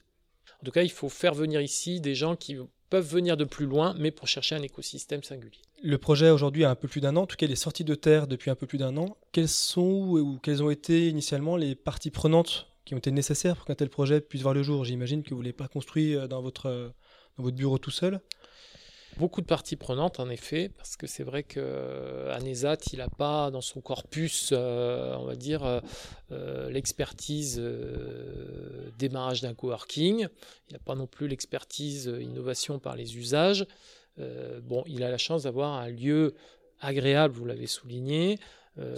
En 0.61 0.65
tout 0.65 0.71
cas, 0.71 0.83
il 0.83 0.91
faut 0.91 1.09
faire 1.09 1.33
venir 1.33 1.61
ici 1.61 2.01
des 2.01 2.15
gens 2.15 2.35
qui 2.35 2.57
peuvent 2.89 3.07
venir 3.07 3.37
de 3.37 3.45
plus 3.45 3.65
loin, 3.65 3.95
mais 3.97 4.11
pour 4.11 4.27
chercher 4.27 4.55
un 4.55 4.61
écosystème 4.61 5.23
singulier. 5.23 5.61
Le 5.83 5.97
projet 5.97 6.29
aujourd'hui 6.29 6.65
a 6.65 6.69
un 6.69 6.75
peu 6.75 6.87
plus 6.87 7.01
d'un 7.01 7.15
an, 7.15 7.21
en 7.21 7.27
tout 7.27 7.37
cas 7.37 7.45
il 7.45 7.51
est 7.51 7.55
sorti 7.55 7.83
de 7.83 7.95
terre 7.95 8.27
depuis 8.27 8.51
un 8.51 8.55
peu 8.55 8.67
plus 8.67 8.77
d'un 8.77 8.97
an. 8.97 9.17
Quelles 9.31 9.47
sont 9.47 9.81
ou 9.81 10.39
quelles 10.39 10.61
ont 10.61 10.69
été 10.69 11.07
initialement 11.07 11.55
les 11.55 11.73
parties 11.75 12.11
prenantes 12.11 12.67
qui 12.85 12.93
ont 12.93 12.97
été 12.97 13.11
nécessaires 13.11 13.55
pour 13.55 13.65
qu'un 13.65 13.75
tel 13.75 13.89
projet 13.89 14.19
puisse 14.19 14.41
voir 14.41 14.53
le 14.53 14.61
jour? 14.61 14.83
J'imagine 14.83 15.23
que 15.23 15.33
vous 15.33 15.39
ne 15.39 15.45
l'avez 15.45 15.53
pas 15.53 15.67
construit 15.67 16.15
euh, 16.15 16.27
votre, 16.27 16.93
dans 17.37 17.43
votre 17.43 17.55
bureau 17.55 17.77
tout 17.77 17.91
seul. 17.91 18.19
Beaucoup 19.21 19.41
de 19.41 19.45
parties 19.45 19.75
prenantes, 19.75 20.19
en 20.19 20.31
effet, 20.31 20.71
parce 20.75 20.97
que 20.97 21.05
c'est 21.05 21.21
vrai 21.21 21.43
qu'Anesat, 21.43 22.77
il 22.91 22.97
n'a 22.97 23.07
pas 23.07 23.51
dans 23.51 23.61
son 23.61 23.79
corpus, 23.79 24.49
euh, 24.51 25.15
on 25.15 25.25
va 25.25 25.35
dire, 25.35 25.63
euh, 25.63 25.79
euh, 26.31 26.71
l'expertise 26.71 27.61
démarrage 28.97 29.43
d'un 29.43 29.53
coworking. 29.53 30.27
Il 30.69 30.73
n'a 30.73 30.79
pas 30.79 30.95
non 30.95 31.05
plus 31.05 31.27
l'expertise 31.27 32.11
innovation 32.19 32.79
par 32.79 32.95
les 32.95 33.15
usages. 33.15 33.67
bon, 34.63 34.83
il 34.87 35.03
a 35.03 35.11
la 35.11 35.19
chance 35.19 35.43
d'avoir 35.43 35.73
un 35.73 35.89
lieu 35.89 36.33
agréable, 36.79 37.35
vous 37.35 37.45
l'avez 37.45 37.67
souligné, 37.67 38.39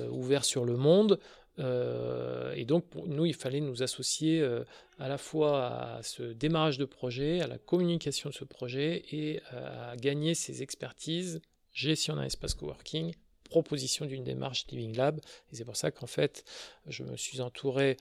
ouvert 0.10 0.46
sur 0.46 0.64
le 0.64 0.78
monde, 0.78 1.20
euh, 1.60 2.54
et 2.56 2.66
donc, 2.66 2.86
pour 2.90 3.08
nous, 3.08 3.26
il 3.26 3.34
fallait 3.34 3.62
nous 3.62 3.84
associer 3.84 4.42
euh, 4.42 4.64
à 5.00 5.08
la 5.08 5.18
fois 5.18 5.68
à 5.68 6.04
ce 6.04 6.24
démarrage 6.24 6.78
de 6.78 6.86
projet, 6.86 7.42
à 7.42 7.48
la 7.48 7.58
communication 7.58 8.30
de 8.30 8.34
ce 8.34 8.44
projet 8.44 9.04
et 9.12 9.42
euh, 9.54 9.92
à 9.92 9.96
gagner 9.96 10.36
ces 10.36 10.64
expertises, 10.64 11.42
gestion 11.72 12.16
d'un 12.16 12.24
espace 12.24 12.54
coworking, 12.54 13.14
proposition 13.44 14.06
d'une 14.06 14.24
démarche 14.24 14.66
Living 14.68 14.96
Lab. 14.96 15.20
Et 15.52 15.56
c'est 15.56 15.66
pour 15.66 15.78
ça 15.78 15.92
qu'en 15.92 16.08
fait, 16.08 16.44
je 16.88 17.04
me 17.04 17.18
suis 17.18 17.42
entouré 17.42 17.98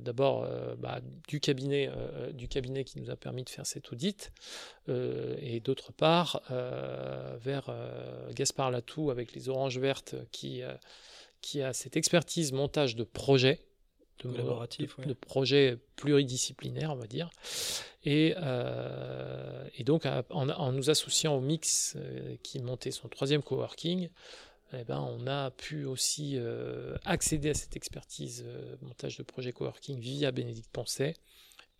d'abord 0.00 0.48
bah, 0.78 1.00
du 1.26 1.40
cabinet 1.40 1.90
du 2.32 2.46
cabinet 2.46 2.84
qui 2.84 3.00
nous 3.00 3.10
a 3.10 3.16
permis 3.16 3.42
de 3.42 3.50
faire 3.50 3.66
cet 3.66 3.90
audit 3.90 4.30
et 4.86 5.58
d'autre 5.58 5.92
part 5.92 6.40
vers 6.48 7.68
Gaspard 8.30 8.70
Latou 8.70 9.10
avec 9.10 9.32
les 9.32 9.48
oranges 9.48 9.78
vertes 9.80 10.14
qui 10.30 10.62
qui 11.40 11.62
a 11.62 11.72
cette 11.72 11.96
expertise 11.96 12.52
montage 12.52 12.96
de 12.96 13.04
projets, 13.04 13.60
de, 14.24 14.30
de, 15.06 15.12
projets 15.12 15.78
pluridisciplinaires, 15.96 16.92
on 16.92 16.96
va 16.96 17.06
dire. 17.06 17.30
Et, 18.04 18.34
euh, 18.36 19.68
et 19.74 19.84
donc, 19.84 20.06
en, 20.30 20.72
nous 20.72 20.90
associant 20.90 21.36
au 21.36 21.40
Mix, 21.40 21.94
euh, 21.96 22.36
qui 22.42 22.60
montait 22.60 22.92
son 22.92 23.08
troisième 23.08 23.42
coworking, 23.42 24.08
eh 24.72 24.84
ben, 24.84 25.00
on 25.00 25.26
a 25.26 25.50
pu 25.50 25.84
aussi 25.84 26.34
euh, 26.36 26.96
accéder 27.04 27.50
à 27.50 27.54
cette 27.54 27.76
expertise 27.76 28.44
montage 28.80 29.16
de 29.16 29.22
projets 29.22 29.52
coworking 29.52 29.98
via 29.98 30.30
Bénédicte 30.30 30.70
Poncet 30.72 31.14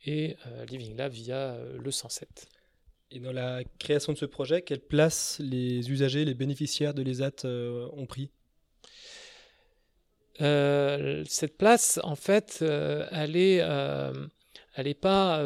et 0.05 0.37
Living 0.69 0.97
Lab 0.97 1.11
via 1.11 1.59
le 1.59 1.91
107. 1.91 2.49
Et 3.11 3.19
dans 3.19 3.33
la 3.33 3.63
création 3.79 4.13
de 4.13 4.19
ce 4.19 4.27
projet, 4.27 4.63
quelle 4.63 4.81
place 4.81 5.41
les 5.41 5.91
usagers, 5.91 6.25
les 6.25 6.35
bénéficiaires 6.35 6.95
de 6.95 7.03
l'ESAT 7.03 7.45
ont 7.45 8.07
pris? 8.07 8.31
Euh, 10.41 11.25
cette 11.27 11.57
place, 11.57 12.01
en 12.03 12.17
fait, 12.17 12.59
euh, 12.63 13.07
elle 13.11 13.37
est, 13.37 13.61
euh, 13.61 14.13
elle 14.75 14.87
est 14.87 14.95
pas, 14.95 15.43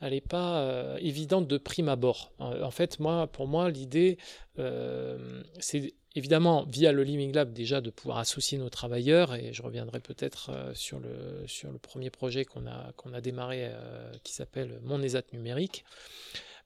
elle 0.00 0.12
n'est 0.12 0.20
pas 0.20 0.96
évidente 1.00 1.48
de 1.48 1.58
prime 1.58 1.88
abord. 1.88 2.32
En 2.38 2.70
fait, 2.70 3.00
moi, 3.00 3.26
pour 3.26 3.46
moi, 3.46 3.70
l'idée, 3.70 4.18
c'est 5.58 5.94
évidemment 6.14 6.64
via 6.68 6.92
le 6.92 7.02
Living 7.02 7.32
Lab 7.32 7.52
déjà 7.52 7.80
de 7.80 7.90
pouvoir 7.90 8.18
associer 8.18 8.58
nos 8.58 8.68
travailleurs, 8.68 9.34
et 9.34 9.52
je 9.52 9.62
reviendrai 9.62 10.00
peut-être 10.00 10.50
sur, 10.74 11.00
le, 11.00 11.46
sur 11.46 11.72
le 11.72 11.78
premier 11.78 12.10
projet 12.10 12.44
qu'on 12.44 12.66
a, 12.66 12.92
qu'on 12.96 13.14
a 13.14 13.20
démarré 13.20 13.70
qui 14.22 14.32
s'appelle 14.32 14.78
Mon 14.82 15.02
ESAT 15.02 15.24
numérique 15.32 15.84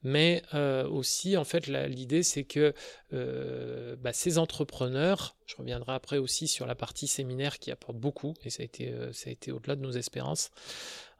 mais 0.06 0.40
euh, 0.54 0.88
aussi 0.88 1.36
en 1.36 1.42
fait 1.42 1.66
l'idée 1.66 2.22
c'est 2.22 2.44
que 2.44 2.74
euh, 3.12 3.96
bah, 3.96 4.12
ces 4.12 4.38
entrepreneurs, 4.38 5.34
je 5.46 5.56
reviendrai 5.56 5.94
après 5.94 6.18
aussi 6.18 6.46
sur 6.46 6.64
la 6.64 6.76
partie 6.76 7.08
séminaire 7.08 7.58
qui 7.58 7.72
apporte 7.72 7.96
beaucoup 7.96 8.34
et 8.44 8.50
ça 8.50 8.62
a 8.62 8.64
été, 8.64 8.92
euh, 8.92 9.10
été 9.26 9.50
au-delà 9.50 9.74
de 9.74 9.80
nos 9.80 9.90
espérances, 9.90 10.50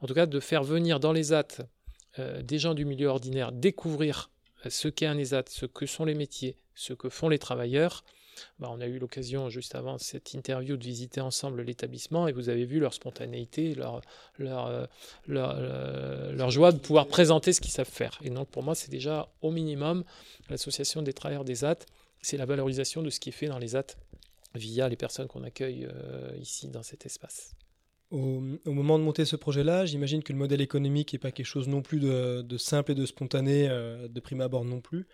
en 0.01 0.07
tout 0.07 0.15
cas 0.15 0.27
de 0.27 0.39
faire 0.39 0.63
venir 0.63 1.01
dans 1.01 1.13
les 1.13 1.33
AT 1.33 1.67
des 2.43 2.59
gens 2.59 2.73
du 2.73 2.87
milieu 2.87 3.09
ordinaire 3.09 3.53
découvrir 3.53 4.31
ce 4.67 4.89
qu'est 4.89 5.05
un 5.05 5.19
ESAT, 5.19 5.45
ce 5.49 5.67
que 5.67 5.85
sont 5.85 6.07
les 6.07 6.15
métiers, 6.15 6.57
ce 6.75 6.95
que 6.95 7.11
font 7.11 7.29
les 7.29 7.39
travailleurs, 7.39 8.05
bah, 8.59 8.69
on 8.71 8.81
a 8.81 8.87
eu 8.87 8.99
l'occasion 8.99 9.49
juste 9.49 9.75
avant 9.75 9.99
cette 9.99 10.35
interview 10.35 10.77
de 10.77 10.85
visiter 10.85 11.21
ensemble 11.21 11.63
l'établissement 11.63 12.29
et 12.29 12.33
vous 12.33 12.49
avez 12.49 12.65
vu 12.65 12.79
leur 12.79 12.95
spontanéité, 12.95 13.75
leur, 13.75 14.01
leur, 14.39 14.67
euh, 14.67 14.87
euh, 15.31 16.33
leur, 16.33 16.51
joie 16.51 16.73
de 16.73 16.79
pouvoir 16.79 17.07
présenter 17.07 17.53
ce 17.53 17.61
qu'ils 17.61 17.73
savent 17.73 17.89
faire. 17.89 18.19
Et 18.23 18.31
donc 18.31 18.49
pour 18.49 18.63
moi, 18.63 18.75
c'est 18.75 18.91
déjà 18.91 19.29
au 19.43 19.51
minimum 19.51 20.05
l'association 20.49 21.03
des 21.03 21.13
travailleurs 21.13 21.45
des 21.45 21.65
AT, 21.65 21.79
c'est 22.23 22.37
la 22.37 22.47
valorisation 22.47 23.03
de 23.03 23.11
ce 23.11 23.21
qui 23.21 23.31
est 23.31 23.33
fait 23.33 23.47
dans 23.47 23.59
les 23.59 23.77
AT 23.77 23.87
via 24.55 24.89
les 24.89 24.97
personnes 24.97 25.29
qu'on 25.29 25.45
accueille 25.45 25.87
euh, 25.91 26.31
ici 26.41 26.69
dans 26.69 26.83
cet 26.83 27.07
espace. 27.07 27.53
Au, 28.13 28.41
moment 28.67 29.01
de 29.01 29.05
monter 29.05 29.25
ce 29.25 29.35
projet-là, 29.35 29.85
j'imagine 29.85 30.23
que 30.23 30.33
le 30.33 30.39
modèle 30.39 30.61
économique 30.61 31.13
n'est 31.13 31.19
pas 31.19 31.33
quelque 31.33 31.47
chose 31.47 31.67
non 31.67 31.83
plus 31.83 31.99
de, 31.99 32.57
simple 32.57 32.93
et 32.93 32.95
de 32.95 33.05
spontané 33.05 33.67
de 33.69 34.21
prime 34.21 34.41
abord 34.41 34.65
non 34.65 34.81
plus. 34.81 35.09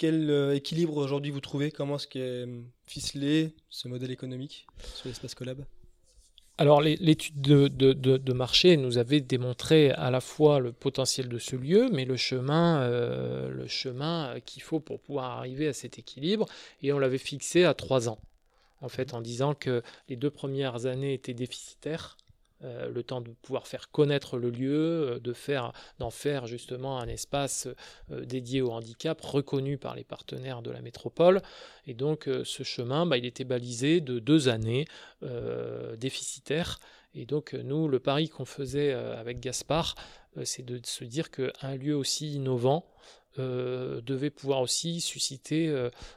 Quel 0.00 0.30
euh, 0.30 0.56
équilibre 0.56 0.96
aujourd'hui 0.96 1.30
vous 1.30 1.42
trouvez? 1.42 1.70
Comment 1.70 1.96
est-ce 1.96 2.06
qu'est 2.06 2.20
euh, 2.20 2.62
ficelé 2.86 3.52
ce 3.68 3.86
modèle 3.86 4.10
économique 4.10 4.66
sur 4.94 5.08
l'espace 5.08 5.34
collab 5.34 5.62
alors 6.56 6.80
l'étude 6.82 7.40
de, 7.40 8.32
marché 8.34 8.76
nous 8.76 8.98
avait 8.98 9.20
démontré 9.22 9.92
à 9.92 10.10
la 10.10 10.20
fois 10.20 10.58
le 10.58 10.72
potentiel 10.72 11.28
de 11.28 11.38
ce 11.38 11.56
lieu, 11.56 11.88
mais 11.90 12.04
le 12.04 12.16
chemin, 12.16 12.82
euh, 12.82 13.48
le 13.48 13.66
chemin 13.66 14.34
qu'il 14.44 14.62
faut 14.62 14.78
pour 14.78 15.00
pouvoir 15.00 15.38
arriver 15.38 15.68
à 15.68 15.72
cet 15.72 15.98
équilibre, 15.98 16.46
et 16.82 16.92
on 16.92 16.98
l'avait 16.98 17.16
fixé 17.16 17.64
à 17.64 17.72
trois 17.72 18.10
ans, 18.10 18.18
en 18.82 18.90
fait, 18.90 19.14
en 19.14 19.22
disant 19.22 19.54
que 19.54 19.82
les 20.10 20.16
deux 20.16 20.28
premières 20.28 20.84
années 20.84 21.14
étaient 21.14 21.32
déficitaires, 21.32 22.18
euh, 22.62 22.90
le 22.90 23.02
temps 23.02 23.22
de 23.22 23.30
pouvoir 23.30 23.66
faire 23.66 23.90
connaître 23.90 24.36
le 24.36 24.50
lieu, 24.50 25.12
euh, 25.12 25.18
de 25.18 25.32
faire, 25.32 25.72
d'en 25.98 26.10
faire 26.10 26.46
justement 26.46 26.98
un 26.98 27.08
espace 27.08 27.66
euh, 28.10 28.26
dédié 28.26 28.60
au 28.60 28.70
handicap, 28.70 29.18
reconnu 29.22 29.78
par 29.78 29.94
les 29.94 30.04
partenaires 30.04 30.60
de 30.60 30.70
la 30.70 30.82
métropole. 30.82 31.40
Et 31.86 31.94
donc 31.94 32.28
ce 32.44 32.62
chemin, 32.62 33.06
bah, 33.06 33.16
il 33.16 33.24
était 33.24 33.44
balisé 33.44 34.00
de 34.00 34.18
deux 34.18 34.48
années 34.48 34.86
déficitaires. 35.96 36.78
Et 37.14 37.26
donc 37.26 37.54
nous, 37.54 37.88
le 37.88 37.98
pari 37.98 38.28
qu'on 38.28 38.44
faisait 38.44 38.92
avec 38.92 39.40
Gaspard, 39.40 39.94
c'est 40.44 40.64
de 40.64 40.80
se 40.84 41.04
dire 41.04 41.30
qu'un 41.30 41.76
lieu 41.76 41.96
aussi 41.96 42.34
innovant, 42.34 42.84
devait 43.38 44.30
pouvoir 44.30 44.60
aussi 44.60 45.00
susciter 45.00 45.74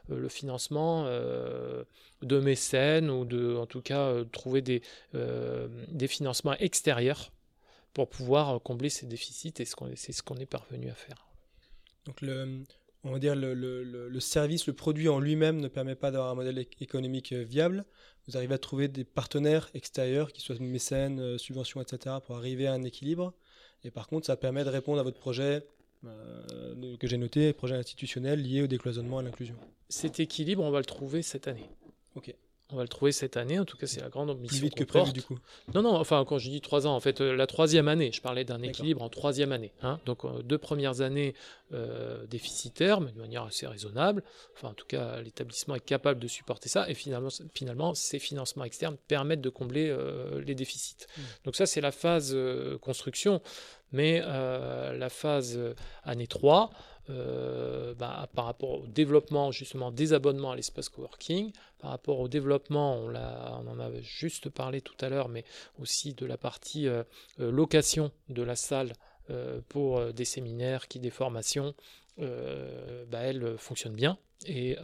le 0.10 0.30
financement 0.30 1.08
de 2.24 2.40
mécènes 2.40 3.10
ou 3.10 3.26
de, 3.26 3.56
en 3.56 3.66
tout 3.66 3.82
cas, 3.82 4.24
trouver 4.32 4.62
des, 4.62 4.82
des 5.14 6.08
financements 6.08 6.54
extérieurs 6.54 7.32
pour 7.94 8.10
pouvoir 8.10 8.62
combler 8.62 8.90
ces 8.90 9.06
déficits 9.06 9.54
et 9.60 9.66
c'est 9.66 10.12
ce 10.12 10.24
qu'on 10.24 10.38
est 10.38 10.46
parvenu 10.46 10.90
à 10.90 10.96
faire. 10.96 11.28
Donc 12.06 12.22
le, 12.22 12.64
on 13.04 13.12
va 13.12 13.20
dire 13.20 13.36
le, 13.36 13.54
le, 13.54 13.84
le 13.84 14.20
service, 14.20 14.68
le 14.68 14.74
produit 14.74 15.10
en 15.10 15.20
lui-même 15.20 15.60
ne 15.60 15.68
permet 15.68 15.96
pas 15.96 16.12
d'avoir 16.12 16.32
un 16.32 16.36
modèle 16.36 16.66
économique 16.80 17.34
viable. 17.34 17.86
Vous 18.28 18.38
arrivez 18.38 18.56
à 18.56 18.58
trouver 18.58 18.88
des 18.88 19.04
partenaires 19.04 19.70
extérieurs, 19.74 20.32
qui 20.32 20.42
soient 20.42 20.56
mécènes, 20.60 21.38
subventions, 21.38 21.82
etc., 21.82 22.16
pour 22.26 22.38
arriver 22.38 22.68
à 22.68 22.74
un 22.74 22.84
équilibre. 22.84 23.34
Et 23.84 23.92
par 23.92 24.08
contre, 24.08 24.26
ça 24.28 24.38
permet 24.38 24.64
de 24.64 24.70
répondre 24.70 25.00
à 25.00 25.04
votre 25.04 25.20
projet 25.20 25.66
euh, 26.06 26.98
que 26.98 27.08
j'ai 27.08 27.18
noté, 27.18 27.52
projet 27.52 27.76
institutionnel 27.76 28.42
lié 28.42 28.62
au 28.62 28.68
décloisonnement 28.68 29.20
et 29.20 29.24
à 29.24 29.26
l'inclusion. 29.26 29.56
Cet 29.90 30.22
équilibre, 30.22 30.64
on 30.64 30.72
va 30.72 30.80
le 30.80 30.86
trouver 30.86 31.22
cette 31.22 31.50
année. 31.50 31.70
Ok. 32.16 32.34
On 32.70 32.78
va 32.78 32.82
le 32.82 32.88
trouver 32.88 33.12
cette 33.12 33.38
année, 33.38 33.60
en 33.60 33.66
tout 33.66 33.78
cas 33.78 33.86
c'est 33.86 34.02
la 34.02 34.10
grande 34.10 34.32
ambition. 34.32 34.58
Plus 34.58 34.64
vite 34.64 34.76
que 34.76 34.84
prévu 34.84 35.12
du 35.12 35.22
coup. 35.22 35.38
Non, 35.76 35.84
non, 35.84 35.96
enfin 35.96 36.26
quand 36.26 36.40
je 36.40 36.50
dis 36.50 36.60
trois 36.60 36.88
ans, 36.88 36.96
en 36.96 37.00
fait 37.00 37.22
euh, 37.22 37.36
la 37.36 37.46
troisième 37.46 37.88
année, 37.88 38.12
je 38.12 38.22
parlais 38.22 38.46
d'un 38.46 38.64
équilibre 38.64 39.04
en 39.04 39.10
troisième 39.10 39.52
année. 39.52 39.74
Hein. 39.84 40.00
Donc 40.06 40.26
euh, 40.26 40.42
deux 40.42 40.58
premières 40.58 41.02
années 41.02 41.36
déficitaires, 42.30 43.02
mais 43.02 43.12
de 43.12 43.20
manière 43.20 43.44
assez 43.44 43.66
raisonnable. 43.66 44.24
Enfin 44.56 44.70
en 44.70 44.74
tout 44.74 44.86
cas 44.86 45.22
l'établissement 45.22 45.74
est 45.74 45.84
capable 45.84 46.20
de 46.20 46.28
supporter 46.28 46.70
ça 46.70 46.88
et 46.88 46.94
finalement, 46.94 47.30
finalement 47.54 47.96
ces 47.96 48.20
financements 48.20 48.64
externes 48.64 48.96
permettent 49.08 49.42
de 49.42 49.50
combler 49.50 49.96
les 50.46 50.54
déficits. 50.54 51.08
Mmh. 51.18 51.22
Donc 51.46 51.56
ça 51.56 51.66
c'est 51.66 51.82
la 51.82 51.92
phase 51.92 52.38
construction. 52.80 53.42
Mais 53.94 54.22
euh, 54.26 54.98
la 54.98 55.10
phase 55.10 55.56
euh, 55.56 55.76
année 56.04 56.28
3, 56.28 56.72
euh, 57.94 57.96
bah, 57.98 58.30
par 58.34 58.46
rapport 58.46 58.82
au 58.82 58.88
développement 58.88 59.52
justement 59.52 59.92
des 59.92 60.14
abonnements 60.14 60.52
à 60.52 60.56
l'espace 60.56 60.90
coworking, 60.90 61.52
par 61.80 61.92
rapport 61.92 62.20
au 62.20 62.28
développement, 62.28 62.98
on, 62.98 63.14
on 63.14 63.68
en 63.68 63.80
avait 63.80 64.04
juste 64.04 64.50
parlé 64.50 64.82
tout 64.82 64.96
à 65.02 65.10
l'heure, 65.10 65.30
mais 65.30 65.44
aussi 65.80 66.14
de 66.14 66.26
la 66.26 66.38
partie 66.38 66.88
location 67.38 68.12
de 68.30 68.42
la 68.42 68.56
salle 68.56 68.94
pour 69.68 70.14
des 70.14 70.26
séminaires, 70.26 70.88
qui 70.88 71.00
des 71.00 71.10
formations, 71.10 71.74
bah, 72.18 73.20
elle 73.20 73.58
fonctionne 73.58 73.96
bien. 73.96 74.18
Et 74.46 74.78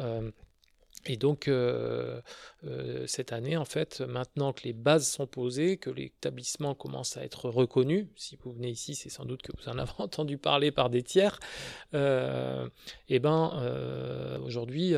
et 1.06 1.16
donc, 1.16 1.48
euh, 1.48 2.22
euh, 2.66 3.08
cette 3.08 3.32
année, 3.32 3.56
en 3.56 3.66
fait, 3.66 4.02
maintenant 4.02 4.52
que 4.52 4.64
les 4.64 4.74
bases 4.74 5.08
sont 5.08 5.28
posées, 5.28 5.78
que 5.78 5.90
l'établissement 5.90 6.76
commence 6.76 7.16
à 7.16 7.24
être 7.24 7.50
reconnu, 7.50 8.10
si 8.16 8.38
vous 8.44 8.52
venez 8.52 8.70
ici, 8.70 8.96
c'est 8.96 9.10
sans 9.10 9.26
doute 9.26 9.42
que 9.42 9.52
vous 9.58 9.70
en 9.70 9.78
avez 9.78 9.92
entendu 9.98 10.38
parler 10.38 10.72
par 10.72 10.90
des 10.90 11.02
tiers, 11.02 11.40
euh, 11.94 12.68
et 13.08 13.16
eh 13.16 13.20
ben, 13.20 13.52
euh, 13.56 14.40
aujourd'hui, 14.40 14.94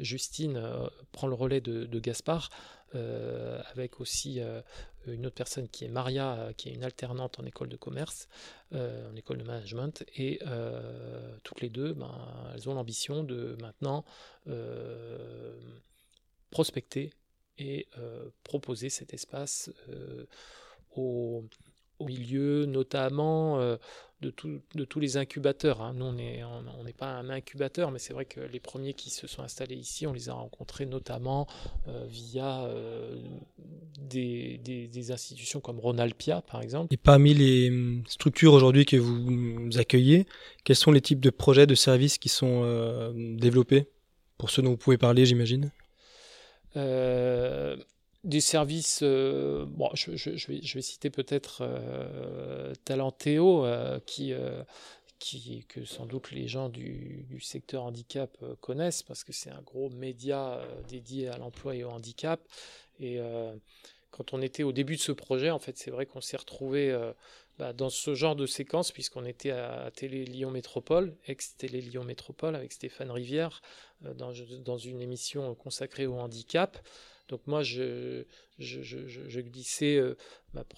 Justine 0.00 0.60
prend 1.12 1.28
le 1.28 1.34
relais 1.34 1.60
de, 1.60 1.84
de 1.84 2.00
Gaspard, 2.00 2.50
avec 2.94 4.00
aussi 4.00 4.40
euh, 4.40 4.60
une 5.06 5.26
autre 5.26 5.34
personne 5.34 5.68
qui 5.68 5.84
est 5.84 5.88
Maria, 5.88 6.34
euh, 6.34 6.52
qui 6.52 6.68
est 6.68 6.72
une 6.72 6.84
alternante 6.84 7.38
en 7.38 7.44
école 7.44 7.68
de 7.68 7.76
commerce, 7.76 8.28
euh, 8.72 9.10
en 9.10 9.16
école 9.16 9.38
de 9.38 9.44
management, 9.44 10.04
et 10.16 10.40
toutes 11.42 11.60
les 11.60 11.68
deux, 11.68 11.92
ben, 11.92 12.52
elles 12.54 12.68
ont 12.68 12.74
l'ambition 12.74 13.24
de 13.24 13.56
maintenant 13.60 14.04
prospecter 16.50 17.12
et 17.58 17.88
proposer 18.44 18.88
cet 18.88 19.14
espace 19.14 19.70
au 20.96 21.44
milieu, 22.00 22.66
notamment 22.66 23.76
euh, 24.24 24.30
de, 24.44 24.60
de, 24.74 24.84
tous 24.84 25.00
les 25.00 25.16
incubateurs. 25.16 25.82
Hein. 25.82 25.94
Nous, 25.94 26.04
on 26.04 26.12
n'est 26.12 26.42
on, 26.44 26.84
pas 26.96 27.06
un 27.06 27.30
incubateur, 27.30 27.90
mais 27.90 27.98
c'est 27.98 28.12
vrai 28.12 28.24
que 28.24 28.40
les 28.40 28.60
premiers 28.60 28.94
qui 28.94 29.10
se 29.10 29.26
sont 29.26 29.42
installés 29.42 29.76
ici, 29.76 30.06
on 30.06 30.12
les 30.12 30.28
a 30.28 30.34
rencontrés 30.34 30.86
notamment 30.86 31.46
euh, 31.88 32.04
via 32.08 32.64
euh, 32.64 33.20
des, 33.98 34.58
des, 34.58 35.12
institutions 35.12 35.60
comme 35.60 35.80
Ronalpia, 35.80 36.42
par 36.42 36.62
exemple. 36.62 36.92
Et 36.92 36.96
parmi 36.96 37.34
les 37.34 37.70
hum, 37.70 38.02
structures 38.06 38.52
aujourd'hui 38.52 38.84
que 38.84 38.96
vous 38.96 39.78
accueillez, 39.78 40.26
quels 40.64 40.76
sont 40.76 40.92
les 40.92 41.00
types 41.00 41.20
de 41.20 41.30
projets, 41.30 41.66
de 41.66 41.74
services 41.74 42.18
qui 42.18 42.28
sont 42.28 43.12
développés? 43.14 43.86
Pour 44.38 44.50
ceux 44.50 44.62
dont 44.62 44.70
vous 44.70 44.76
pouvez 44.76 44.98
parler, 44.98 45.26
j'imagine 45.26 45.70
des 48.24 48.40
services, 48.40 49.00
euh, 49.02 49.64
bon, 49.66 49.90
je, 49.94 50.12
vais, 50.12 50.82
citer 50.82 51.10
peut-être 51.10 51.62
euh, 51.62 52.72
Talenteo, 52.84 53.64
euh, 53.64 53.98
qui, 54.06 54.32
euh, 54.32 54.62
qui, 55.18 55.64
que 55.68 55.84
sans 55.84 56.06
doute 56.06 56.30
les 56.30 56.46
gens 56.46 56.68
du, 56.68 57.26
secteur 57.40 57.82
handicap 57.82 58.36
connaissent, 58.60 59.02
parce 59.02 59.24
que 59.24 59.32
c'est 59.32 59.50
un 59.50 59.62
gros 59.62 59.90
média 59.90 60.60
dédié 60.88 61.28
à 61.28 61.38
l'emploi 61.38 61.74
et 61.74 61.84
au 61.84 61.90
handicap. 61.90 62.40
Et 63.00 63.18
quand 64.10 64.32
on 64.32 64.42
était 64.42 64.62
au 64.62 64.72
début 64.72 64.96
de 64.96 65.00
ce 65.00 65.12
projet, 65.12 65.50
en 65.50 65.58
fait, 65.58 65.76
c'est 65.76 65.90
vrai 65.90 66.06
qu'on 66.06 66.20
s'est 66.20 66.36
retrouvé 66.36 66.96
bah, 67.58 67.72
dans 67.72 67.90
ce 67.90 68.14
genre 68.14 68.36
de 68.36 68.46
séquence, 68.46 68.92
puisqu'on 68.92 69.24
était 69.24 69.50
à, 69.50 69.90
Télé 69.94 70.24
Lyon 70.24 70.50
Métropole, 70.50 71.16
ex-Télé 71.26 71.80
Lyon 71.80 72.04
Métropole, 72.04 72.54
avec 72.54 72.72
Stéphane 72.72 73.10
Rivière, 73.10 73.62
dans 74.00 74.78
une 74.78 75.00
émission 75.00 75.54
consacrée 75.54 76.06
au 76.06 76.14
handicap. 76.14 76.78
Donc 77.28 77.46
moi, 77.46 77.62
je, 77.62 78.24
glissais 78.58 79.96
euh, 79.96 80.16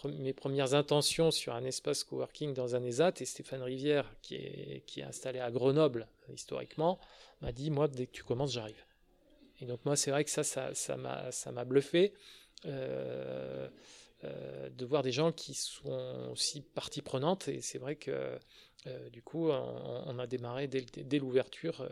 mes 0.07 0.33
premières 0.33 0.75
intentions 0.75 1.31
sur 1.31 1.55
un 1.55 1.65
espace 1.65 2.05
coworking 2.05 2.55
dans 2.55 2.77
un 2.77 2.85
ESAT 2.85 3.15
et 3.21 3.25
Stéphane 3.25 3.63
Rivière, 3.63 4.15
qui 4.23 4.37
est, 4.37 5.03
installé 5.03 5.41
à 5.41 5.51
Grenoble 5.51 6.07
historiquement, 6.33 6.99
m'a 7.41 7.53
dit, 7.53 7.71
moi, 7.71 7.89
dès 7.89 8.07
que 8.07 8.13
tu 8.13 8.23
commences, 8.23 8.53
j'arrive. 8.53 8.85
Et 9.61 9.67
donc 9.67 9.85
moi, 9.85 9.97
c'est 9.97 10.11
vrai 10.11 10.25
que 10.25 10.31
ça, 10.31 10.45
ça, 10.45 10.75
ça 10.75 11.53
m'a 11.53 11.65
bluffé. 11.65 12.13
Euh, 12.67 13.69
de 14.71 14.87
voir 14.87 15.03
des 15.03 15.13
gens 15.13 15.33
qui 15.33 15.53
sont 15.53 16.31
aussi 16.33 16.63
partie 16.63 17.03
prenante. 17.03 17.49
Et 17.49 17.61
c'est 17.61 17.79
vrai 17.79 17.97
que 17.97 18.39
du 19.13 19.21
coup, 19.23 19.51
on, 19.51 20.19
a 20.19 20.27
démarré 20.27 20.67
dès, 20.67 21.19
l'ouverture. 21.19 21.87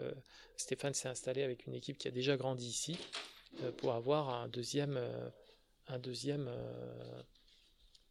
Stéphane 0.57 0.95
s'est 0.95 1.09
installé 1.09 1.43
avec 1.43 1.67
une 1.67 1.75
équipe 1.75 1.99
qui 1.99 2.09
a 2.09 2.11
déjà 2.11 2.37
grandi 2.39 2.67
ici 2.67 2.97
pour 3.79 3.93
avoir 3.93 4.29
un 4.29 4.49
deuxième, 4.49 4.99
un 5.89 5.99
deuxième 5.99 6.51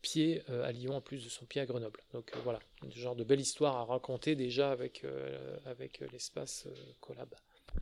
pied 0.01 0.41
à 0.63 0.71
Lyon 0.71 0.95
en 0.95 1.01
plus 1.01 1.23
de 1.23 1.29
son 1.29 1.45
pied 1.45 1.61
à 1.61 1.65
Grenoble. 1.65 1.99
Donc 2.13 2.31
voilà, 2.43 2.59
un 2.85 2.89
genre 2.89 3.15
de 3.15 3.23
belle 3.23 3.39
histoire 3.39 3.75
à 3.75 3.85
raconter 3.85 4.35
déjà 4.35 4.71
avec, 4.71 5.05
avec 5.65 6.03
l'espace 6.11 6.67
Collab. 6.99 7.33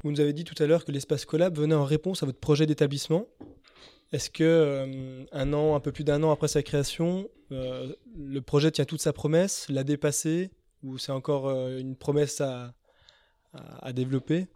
Vous 0.03 0.11
nous 0.11 0.19
avez 0.19 0.33
dit 0.33 0.43
tout 0.43 0.61
à 0.61 0.67
l'heure 0.67 0.85
que 0.85 0.91
l'espace 0.91 1.25
Collab 1.25 1.57
venait 1.57 1.75
en 1.75 1.85
réponse 1.85 2.23
à 2.23 2.25
votre 2.25 2.39
projet 2.39 2.65
d'établissement. 2.65 3.27
Est-ce 4.11 4.29
que 4.29 4.43
euh, 4.43 5.23
un 5.31 5.53
an, 5.53 5.75
un 5.75 5.79
peu 5.79 5.91
plus 5.91 6.03
d'un 6.03 6.23
an 6.23 6.31
après 6.31 6.47
sa 6.47 6.63
création, 6.63 7.29
euh, 7.51 7.93
le 8.15 8.41
projet 8.41 8.71
tient 8.71 8.85
toute 8.85 9.01
sa 9.01 9.13
promesse, 9.13 9.69
l'a 9.69 9.83
dépassé, 9.83 10.49
ou 10.81 10.97
c'est 10.97 11.11
encore 11.11 11.47
euh, 11.47 11.77
une 11.77 11.95
promesse 11.95 12.41
à, 12.41 12.73
à 13.53 13.93
développer? 13.93 14.47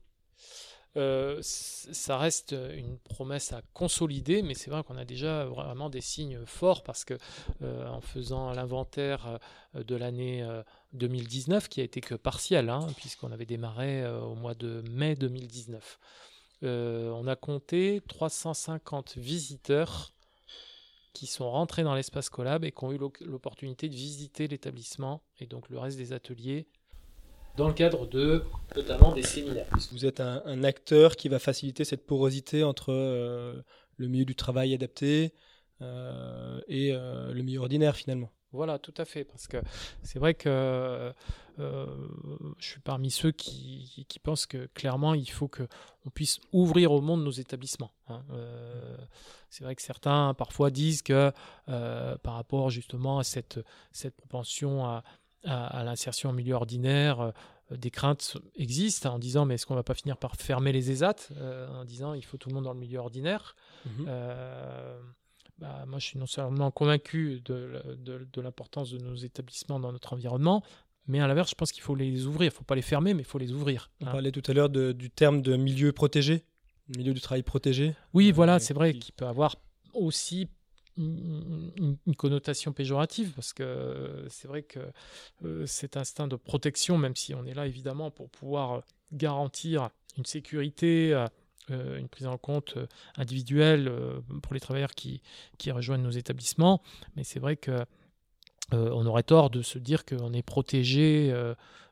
Euh, 0.95 1.39
ça 1.41 2.17
reste 2.17 2.51
une 2.51 2.99
promesse 2.99 3.51
à 3.51 3.61
consolider, 3.73 4.43
mais 4.43 4.53
c'est 4.53 4.69
vrai 4.69 4.83
qu'on 4.83 4.97
a 4.97 5.05
déjà 5.05 5.45
vraiment 5.45 5.89
des 5.89 6.01
signes 6.01 6.45
forts 6.45 6.83
parce 6.83 7.03
que 7.03 7.17
euh, 7.63 7.87
en 7.87 8.01
faisant 8.01 8.51
l'inventaire 8.51 9.39
euh, 9.75 9.83
de 9.83 9.95
l'année 9.95 10.47
2019, 10.93 11.67
qui 11.67 11.81
a 11.81 11.83
été 11.83 11.99
que 11.99 12.15
partiel, 12.15 12.69
hein, 12.69 12.87
puisqu'on 12.97 13.31
avait 13.31 13.45
démarré 13.45 14.05
au 14.07 14.35
mois 14.35 14.53
de 14.53 14.83
mai 14.91 15.15
2019, 15.15 15.99
on 16.61 17.27
a 17.27 17.35
compté 17.35 18.01
350 18.07 19.17
visiteurs 19.17 20.13
qui 21.13 21.27
sont 21.27 21.49
rentrés 21.49 21.83
dans 21.83 21.95
l'espace 21.95 22.29
Collab 22.29 22.63
et 22.63 22.71
qui 22.71 22.83
ont 22.83 22.91
eu 22.91 22.99
l'opportunité 23.21 23.89
de 23.89 23.95
visiter 23.95 24.47
l'établissement 24.47 25.23
et 25.39 25.47
donc 25.47 25.69
le 25.69 25.77
reste 25.77 25.97
des 25.97 26.13
ateliers 26.13 26.67
dans 27.55 27.67
le 27.67 27.73
cadre 27.73 28.07
de 28.07 28.43
notamment 28.75 29.13
des 29.13 29.23
séminaires. 29.23 29.67
Vous 29.91 30.05
êtes 30.05 30.19
un, 30.19 30.63
acteur 30.63 31.15
qui 31.15 31.29
va 31.29 31.39
faciliter 31.39 31.85
cette 31.85 32.05
porosité 32.05 32.63
entre 32.63 32.91
euh, 32.91 33.61
le 33.97 34.07
milieu 34.07 34.25
du 34.25 34.35
travail 34.35 34.73
adapté 34.73 35.33
euh, 35.81 36.59
et 36.67 36.91
euh, 36.93 37.33
le 37.33 37.43
milieu 37.43 37.59
ordinaire 37.59 37.95
finalement? 37.95 38.29
Voilà, 38.51 38.77
tout 38.77 38.93
à 38.97 39.05
fait, 39.05 39.23
parce 39.23 39.47
que 39.47 39.57
c'est 40.03 40.19
vrai 40.19 40.35
que 40.35 41.11
je 41.57 41.87
suis 42.59 42.79
parmi 42.81 43.09
ceux 43.09 43.31
qui, 43.31 44.05
qui, 44.07 44.19
pensent 44.19 44.45
que 44.45 44.67
clairement 44.75 45.15
il 45.15 45.29
faut 45.29 45.47
que 45.47 45.67
on 46.05 46.11
puisse 46.11 46.39
ouvrir 46.51 46.91
au 46.91 47.01
monde 47.01 47.23
nos 47.23 47.31
établissements. 47.31 47.91
Hein. 48.09 48.21
c'est 49.49 49.63
vrai 49.63 49.75
que 49.75 49.81
certains 49.81 50.35
parfois 50.35 50.69
disent 50.69 51.01
que 51.01 51.31
par 51.65 52.35
rapport 52.35 52.69
justement 52.69 53.17
à 53.17 53.23
cette, 53.23 53.59
cette 53.91 54.15
propension 54.15 54.85
à, 54.85 55.03
à, 55.45 55.83
l'insertion 55.83 56.29
en 56.29 56.33
milieu 56.33 56.55
ordinaire, 56.55 57.19
euh, 57.19 57.31
des 57.71 57.91
craintes 57.91 58.37
existent 58.55 59.13
en 59.13 59.19
disant 59.19 59.45
mais 59.45 59.55
est-ce 59.55 59.65
qu'on 59.65 59.75
va 59.75 59.83
pas 59.83 59.93
finir 59.93 60.17
par 60.17 60.35
fermer 60.35 60.71
les 60.71 60.91
ESAT 60.91 61.15
euh, 61.31 61.67
en 61.69 61.85
disant 61.85 62.13
il 62.13 62.23
faut 62.23 62.37
tout 62.37 62.49
le 62.49 62.55
monde 62.55 62.65
dans 62.65 62.73
le 62.73 62.79
milieu 62.79 62.99
ordinaire. 62.99 63.55
Mhm. 63.85 64.05
Euh, 64.07 64.99
bah, 65.59 65.85
moi 65.87 65.99
je 65.99 66.05
suis 66.05 66.19
non 66.19 66.25
seulement 66.25 66.71
convaincu 66.71 67.41
de, 67.45 67.81
de, 67.97 68.41
l'importance 68.41 68.91
de 68.91 68.97
nos 68.97 69.15
établissements 69.15 69.79
dans 69.79 69.91
notre 69.91 70.13
environnement, 70.13 70.63
mais 71.07 71.19
à 71.19 71.27
l'inverse 71.27 71.49
je 71.49 71.55
pense 71.55 71.71
qu'il 71.71 71.83
faut 71.83 71.95
les 71.95 72.25
ouvrir, 72.25 72.51
il 72.51 72.55
faut 72.55 72.63
pas 72.63 72.75
les 72.75 72.81
fermer 72.81 73.13
mais 73.13 73.21
il 73.21 73.27
faut 73.27 73.37
les 73.37 73.53
ouvrir. 73.53 73.91
On 74.01 74.07
hein. 74.07 74.11
parlait 74.11 74.31
tout 74.31 74.43
à 74.49 74.53
l'heure 74.53 74.69
du 74.69 75.09
terme 75.09 75.41
de 75.41 75.55
milieu 75.55 75.91
protégé, 75.91 76.43
milieu 76.97 77.13
du 77.13 77.21
travail 77.21 77.43
protégé. 77.43 77.95
Oui 78.13 78.31
voilà 78.31 78.59
c'est 78.59 78.73
vrai 78.73 78.93
qu'il 78.93 79.13
peut 79.13 79.27
avoir 79.27 79.55
aussi 79.93 80.47
une, 80.97 81.97
connotation 82.17 82.71
péjorative 82.71 83.31
parce 83.33 83.53
que 83.53 84.25
c'est 84.29 84.47
vrai 84.47 84.63
que 84.63 84.79
euh, 85.43 85.65
cet 85.65 85.97
instinct 85.97 86.27
de 86.27 86.35
protection, 86.35 86.97
même 86.97 87.15
si 87.15 87.33
on 87.33 87.45
est 87.45 87.53
là 87.53 87.65
évidemment 87.65 88.11
pour 88.11 88.29
pouvoir 88.29 88.83
garantir 89.11 89.89
une 90.17 90.25
sécurité, 90.25 91.13
euh, 91.71 91.97
une 91.97 92.07
prise 92.07 92.27
en 92.27 92.37
compte 92.37 92.77
individuelle 93.17 93.91
pour 94.41 94.53
les 94.53 94.59
travailleurs 94.59 94.93
qui, 94.93 95.21
qui 95.57 95.71
rejoignent 95.71 96.03
nos 96.03 96.11
établissements, 96.11 96.81
mais 97.15 97.23
c'est 97.23 97.39
vrai 97.39 97.57
que 97.57 97.71
euh, 97.71 98.89
on 98.91 99.05
aurait 99.05 99.23
tort 99.23 99.49
de 99.49 99.61
se 99.61 99.79
dire 99.79 100.05
qu'on 100.05 100.33
est 100.33 100.43
protégé, 100.43 101.33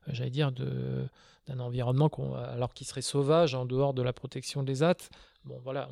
j'allais 0.08 0.30
dire, 0.30 0.52
d'un 0.52 1.60
environnement 1.60 2.10
alors 2.36 2.74
qu'il 2.74 2.88
serait 2.88 3.02
sauvage 3.02 3.56
en 3.56 3.66
dehors 3.66 3.94
de 3.94 4.02
la 4.02 4.14
protection 4.14 4.64
des 4.64 4.84
AT. 4.84 5.10
Bon, 5.46 5.60
voilà, 5.64 5.90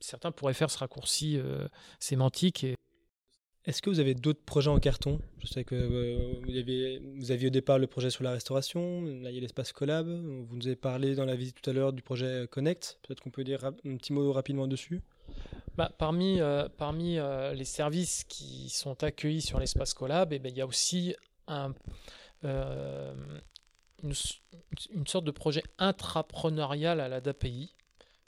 certains 0.00 0.32
pourraient 0.32 0.54
faire 0.54 0.70
ce 0.70 0.78
raccourci 0.78 1.38
euh, 1.38 1.68
sémantique. 2.00 2.64
Et... 2.64 2.74
Est-ce 3.64 3.80
que 3.80 3.90
vous 3.90 4.00
avez 4.00 4.14
d'autres 4.14 4.44
projets 4.44 4.70
en 4.70 4.80
carton? 4.80 5.20
Je 5.38 5.46
sais 5.46 5.62
que 5.62 5.74
euh, 5.74 6.40
vous, 6.42 6.56
aviez, 6.56 7.00
vous, 7.16 7.30
aviez, 7.30 7.46
au 7.48 7.50
départ 7.50 7.78
le 7.78 7.86
projet 7.86 8.10
sur 8.10 8.24
la 8.24 8.32
restauration, 8.32 9.02
là 9.02 9.30
il 9.30 9.34
y 9.34 9.38
a 9.38 9.40
l'espace 9.40 9.72
collab, 9.72 10.08
vous 10.08 10.56
nous 10.56 10.66
avez 10.66 10.76
parlé 10.76 11.14
dans 11.14 11.24
la 11.24 11.36
visite 11.36 11.60
tout 11.60 11.70
à 11.70 11.72
l'heure 11.72 11.92
du 11.92 12.02
projet 12.02 12.48
Connect, 12.50 12.98
peut-être 13.02 13.20
qu'on 13.20 13.30
peut 13.30 13.44
dire 13.44 13.64
un 13.64 13.72
petit 13.72 14.12
mot 14.12 14.32
rapidement 14.32 14.66
dessus? 14.66 15.00
Bah, 15.76 15.92
Parmi, 15.96 16.40
euh, 16.40 16.68
parmi 16.76 17.18
les 17.54 17.64
services 17.64 18.24
qui 18.24 18.68
sont 18.68 19.04
accueillis 19.04 19.42
sur 19.42 19.60
l'espace 19.60 19.94
collab, 19.94 20.32
eh 20.32 20.40
ben, 20.40 20.50
il 20.50 20.58
y 20.58 20.60
a 20.60 20.66
aussi 20.66 21.14
un, 21.46 21.72
une, 22.42 22.54
une, 24.02 25.06
sorte 25.06 25.24
de 25.24 25.30
projet 25.30 25.62
intrapreneurial 25.78 27.00
à 27.00 27.08
la 27.08 27.20
DAPI 27.20 27.74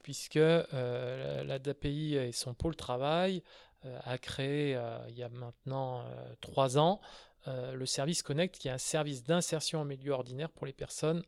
puisque 0.02 0.36
euh, 0.36 1.58
et 1.82 2.32
son 2.32 2.54
pôle 2.54 2.76
travail 2.76 3.42
euh, 3.84 3.98
a 4.04 4.18
créé 4.18 4.76
euh, 4.76 4.98
il 5.08 5.16
y 5.16 5.22
a 5.22 5.28
maintenant 5.28 6.04
trois 6.40 6.78
ans 6.78 7.00
le 7.46 7.86
service 7.86 8.22
Connect, 8.22 8.58
qui 8.58 8.68
est 8.68 8.70
un 8.70 8.76
service 8.76 9.24
d'insertion 9.24 9.80
en 9.80 9.86
milieu 9.86 10.12
ordinaire 10.12 10.50
pour 10.50 10.66
les 10.66 10.74
personnes 10.74 11.22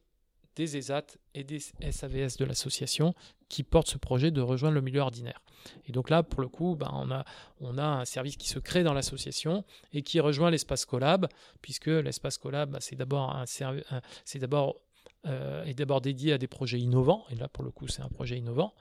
des 0.57 0.77
ESAT 0.77 1.07
et 1.35 1.43
des 1.43 1.59
SAVS 1.59 2.37
de 2.39 2.45
l'association 2.45 3.15
qui 3.49 3.63
portent 3.63 3.89
ce 3.89 3.97
projet 3.97 4.31
de 4.31 4.43
rejoindre 4.43 4.75
le 4.75 4.83
milieu 4.83 5.01
ordinaire. 5.01 5.41
Et 5.87 5.93
donc 5.93 6.11
là, 6.11 6.23
pour 6.23 6.43
le 6.43 6.49
coup, 6.49 6.77
ben, 6.77 7.25
on, 7.61 7.79
a, 7.79 7.83
un 7.83 8.05
service 8.05 8.37
qui 8.37 8.47
se 8.47 8.59
crée 8.59 8.83
dans 8.83 8.93
l'association 8.93 9.65
et 9.95 10.03
qui 10.03 10.21
rejoint 10.21 10.51
l'espace 10.51 10.85
Collab, 10.85 11.29
puisque 11.63 11.87
l'espace 11.87 12.37
Collab, 12.37 12.73
ben, 12.73 12.81
c'est 12.81 12.97
d'abord 12.97 13.35
un, 13.35 13.45
c'est 13.47 14.39
d'abord 14.39 14.77
euh, 15.25 15.63
est 15.65 15.75
d'abord 15.75 16.01
dédié 16.01 16.33
à 16.33 16.39
des 16.39 16.49
projets 16.49 16.81
innovants, 16.81 17.25
et 17.31 17.37
là 17.37 17.47
pour 17.47 17.63
le 17.63 17.71
coup 17.71 17.87
c'est 17.87 18.03
un 18.03 18.09
projet 18.09 18.37
innovant, 18.37 18.75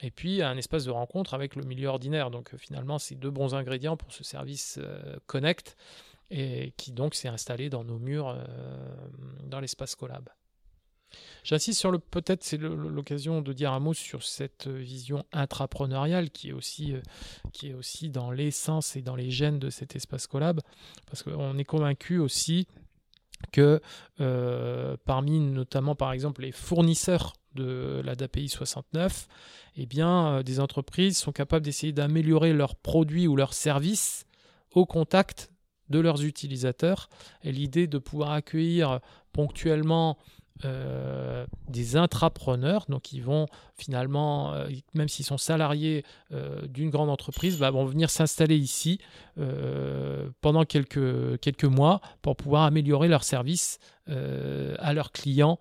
et 0.00 0.12
puis 0.12 0.42
un 0.42 0.56
espace 0.56 0.84
de 0.84 0.92
rencontre 0.92 1.34
avec 1.34 1.56
le 1.56 1.64
milieu 1.64 1.88
ordinaire. 1.88 2.30
Donc 2.30 2.54
euh, 2.54 2.56
finalement 2.56 2.98
c'est 3.00 3.16
deux 3.16 3.30
bons 3.30 3.54
ingrédients 3.56 3.96
pour 3.96 4.12
ce 4.12 4.22
service 4.22 4.78
euh, 4.80 5.16
Connect, 5.26 5.76
et 6.30 6.72
qui 6.76 6.92
donc 6.92 7.16
s'est 7.16 7.28
installé 7.28 7.68
dans 7.68 7.82
nos 7.82 7.98
murs 7.98 8.36
dans 9.44 9.60
l'espace 9.60 9.94
Collab. 9.94 10.28
J'insiste 11.42 11.80
sur 11.80 11.90
le 11.90 11.98
peut-être 11.98 12.44
c'est 12.44 12.58
l'occasion 12.58 13.40
de 13.40 13.54
dire 13.54 13.72
un 13.72 13.80
mot 13.80 13.94
sur 13.94 14.22
cette 14.22 14.68
vision 14.68 15.24
intrapreneuriale 15.32 16.30
qui 16.30 16.50
est 16.50 16.52
aussi 16.52 16.92
qui 17.54 17.70
est 17.70 17.74
aussi 17.74 18.10
dans 18.10 18.30
l'essence 18.30 18.94
et 18.94 19.00
dans 19.00 19.16
les 19.16 19.30
gènes 19.30 19.58
de 19.58 19.70
cet 19.70 19.96
espace 19.96 20.26
collab 20.26 20.60
parce 21.06 21.22
qu'on 21.22 21.56
est 21.56 21.64
convaincu 21.64 22.18
aussi 22.18 22.68
que 23.52 23.80
euh, 24.20 24.96
parmi 25.04 25.40
notamment 25.40 25.94
par 25.94 26.12
exemple 26.12 26.42
les 26.42 26.52
fournisseurs 26.52 27.32
de 27.54 28.00
la 28.04 28.14
DAPI 28.14 28.48
69, 28.48 29.26
eh 29.76 29.86
bien, 29.86 30.26
euh, 30.26 30.42
des 30.42 30.60
entreprises 30.60 31.18
sont 31.18 31.32
capables 31.32 31.64
d'essayer 31.64 31.92
d'améliorer 31.92 32.52
leurs 32.52 32.76
produits 32.76 33.26
ou 33.26 33.36
leurs 33.36 33.54
services 33.54 34.26
au 34.72 34.86
contact 34.86 35.50
de 35.88 35.98
leurs 35.98 36.24
utilisateurs. 36.24 37.08
Et 37.42 37.52
l'idée 37.52 37.86
de 37.86 37.98
pouvoir 37.98 38.32
accueillir 38.32 39.00
ponctuellement 39.32 40.18
euh, 40.64 41.46
des 41.68 41.94
intrapreneurs, 41.94 42.86
donc 42.88 43.12
ils 43.12 43.22
vont 43.22 43.46
finalement, 43.76 44.54
euh, 44.54 44.68
même 44.94 45.08
s'ils 45.08 45.24
sont 45.24 45.38
salariés 45.38 46.04
euh, 46.32 46.66
d'une 46.66 46.90
grande 46.90 47.10
entreprise, 47.10 47.58
bah, 47.58 47.70
vont 47.70 47.84
venir 47.84 48.10
s'installer 48.10 48.56
ici 48.56 48.98
pendant 50.40 50.64
quelques, 50.64 51.64
mois 51.64 52.00
pour 52.22 52.34
pouvoir 52.34 52.64
améliorer 52.64 53.06
leurs 53.06 53.22
services 53.22 53.78
à 54.08 54.92
leurs 54.92 55.12
clients 55.12 55.60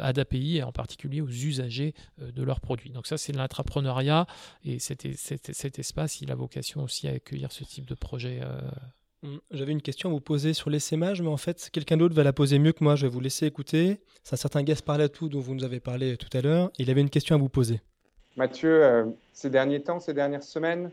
à 0.00 0.14
d'API 0.14 0.56
et 0.58 0.62
en 0.62 0.72
particulier 0.72 1.20
aux 1.20 1.28
usagers 1.28 1.94
de 2.18 2.42
leurs 2.42 2.60
produits. 2.60 2.88
Donc 2.88 3.06
ça, 3.06 3.18
c'est 3.18 3.32
l'intrapreneuriat 3.32 4.26
et 4.64 4.78
cet, 4.78 5.06
cet, 5.14 5.78
espace, 5.78 6.22
il 6.22 6.32
a 6.32 6.34
vocation 6.34 6.82
aussi 6.82 7.06
à 7.06 7.12
accueillir 7.12 7.52
ce 7.52 7.64
type 7.64 7.84
de 7.84 7.94
projet 7.94 8.40
j'avais 9.50 9.72
une 9.72 9.82
question 9.82 10.08
à 10.08 10.12
vous 10.12 10.20
poser 10.20 10.52
sur 10.52 10.70
l'essaimage, 10.70 11.22
mais 11.22 11.28
en 11.28 11.36
fait, 11.36 11.70
quelqu'un 11.72 11.96
d'autre 11.96 12.14
va 12.14 12.24
la 12.24 12.32
poser 12.32 12.58
mieux 12.58 12.72
que 12.72 12.82
moi. 12.82 12.96
Je 12.96 13.06
vais 13.06 13.12
vous 13.12 13.20
laisser 13.20 13.46
écouter. 13.46 14.00
C'est 14.24 14.34
un 14.34 14.36
certain 14.36 14.62
Gaspard 14.62 15.10
tout 15.10 15.28
dont 15.28 15.40
vous 15.40 15.54
nous 15.54 15.64
avez 15.64 15.80
parlé 15.80 16.16
tout 16.16 16.36
à 16.36 16.40
l'heure. 16.40 16.70
Il 16.78 16.90
avait 16.90 17.00
une 17.00 17.10
question 17.10 17.36
à 17.36 17.38
vous 17.38 17.48
poser. 17.48 17.80
Mathieu, 18.36 18.82
euh, 18.84 19.04
ces 19.32 19.50
derniers 19.50 19.82
temps, 19.82 20.00
ces 20.00 20.14
dernières 20.14 20.42
semaines, 20.42 20.90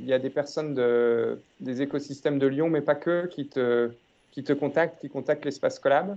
il 0.00 0.06
y 0.06 0.12
a 0.12 0.18
des 0.18 0.30
personnes 0.30 0.74
de, 0.74 1.38
des 1.60 1.82
écosystèmes 1.82 2.38
de 2.38 2.46
Lyon, 2.46 2.68
mais 2.68 2.80
pas 2.80 2.96
que, 2.96 3.26
qui 3.26 3.46
te, 3.46 3.90
qui 4.32 4.42
te 4.42 4.52
contactent, 4.52 5.00
qui 5.00 5.08
contactent 5.08 5.44
l'espace 5.44 5.78
Collab 5.78 6.16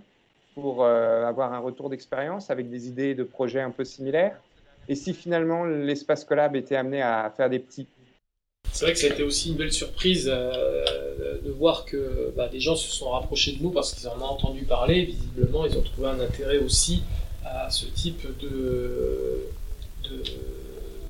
pour 0.56 0.84
euh, 0.84 1.24
avoir 1.26 1.54
un 1.54 1.60
retour 1.60 1.90
d'expérience 1.90 2.50
avec 2.50 2.70
des 2.70 2.88
idées 2.88 3.14
de 3.14 3.24
projets 3.24 3.62
un 3.62 3.70
peu 3.70 3.86
similaires. 3.86 4.42
Et 4.90 4.96
si 4.96 5.14
finalement 5.14 5.66
l'espace 5.66 6.26
Collab 6.26 6.56
était 6.56 6.76
amené 6.76 7.02
à 7.02 7.32
faire 7.36 7.50
des 7.50 7.60
petits 7.60 7.88
c'est 8.78 8.86
vrai 8.86 8.94
que 8.94 9.00
ça 9.00 9.08
a 9.08 9.10
été 9.10 9.24
aussi 9.24 9.50
une 9.50 9.56
belle 9.56 9.74
surprise 9.74 10.26
de 10.26 11.50
voir 11.50 11.84
que 11.84 12.32
bah, 12.38 12.48
des 12.48 12.60
gens 12.60 12.76
se 12.76 12.92
sont 12.92 13.10
rapprochés 13.10 13.54
de 13.54 13.64
nous 13.64 13.72
parce 13.72 13.92
qu'ils 13.92 14.08
en 14.08 14.22
ont 14.22 14.26
entendu 14.26 14.66
parler. 14.66 15.06
Visiblement, 15.06 15.66
ils 15.66 15.76
ont 15.76 15.82
trouvé 15.82 16.10
un 16.10 16.20
intérêt 16.20 16.60
aussi 16.60 17.02
à 17.44 17.72
ce 17.72 17.88
type 17.88 18.28
de, 18.40 19.48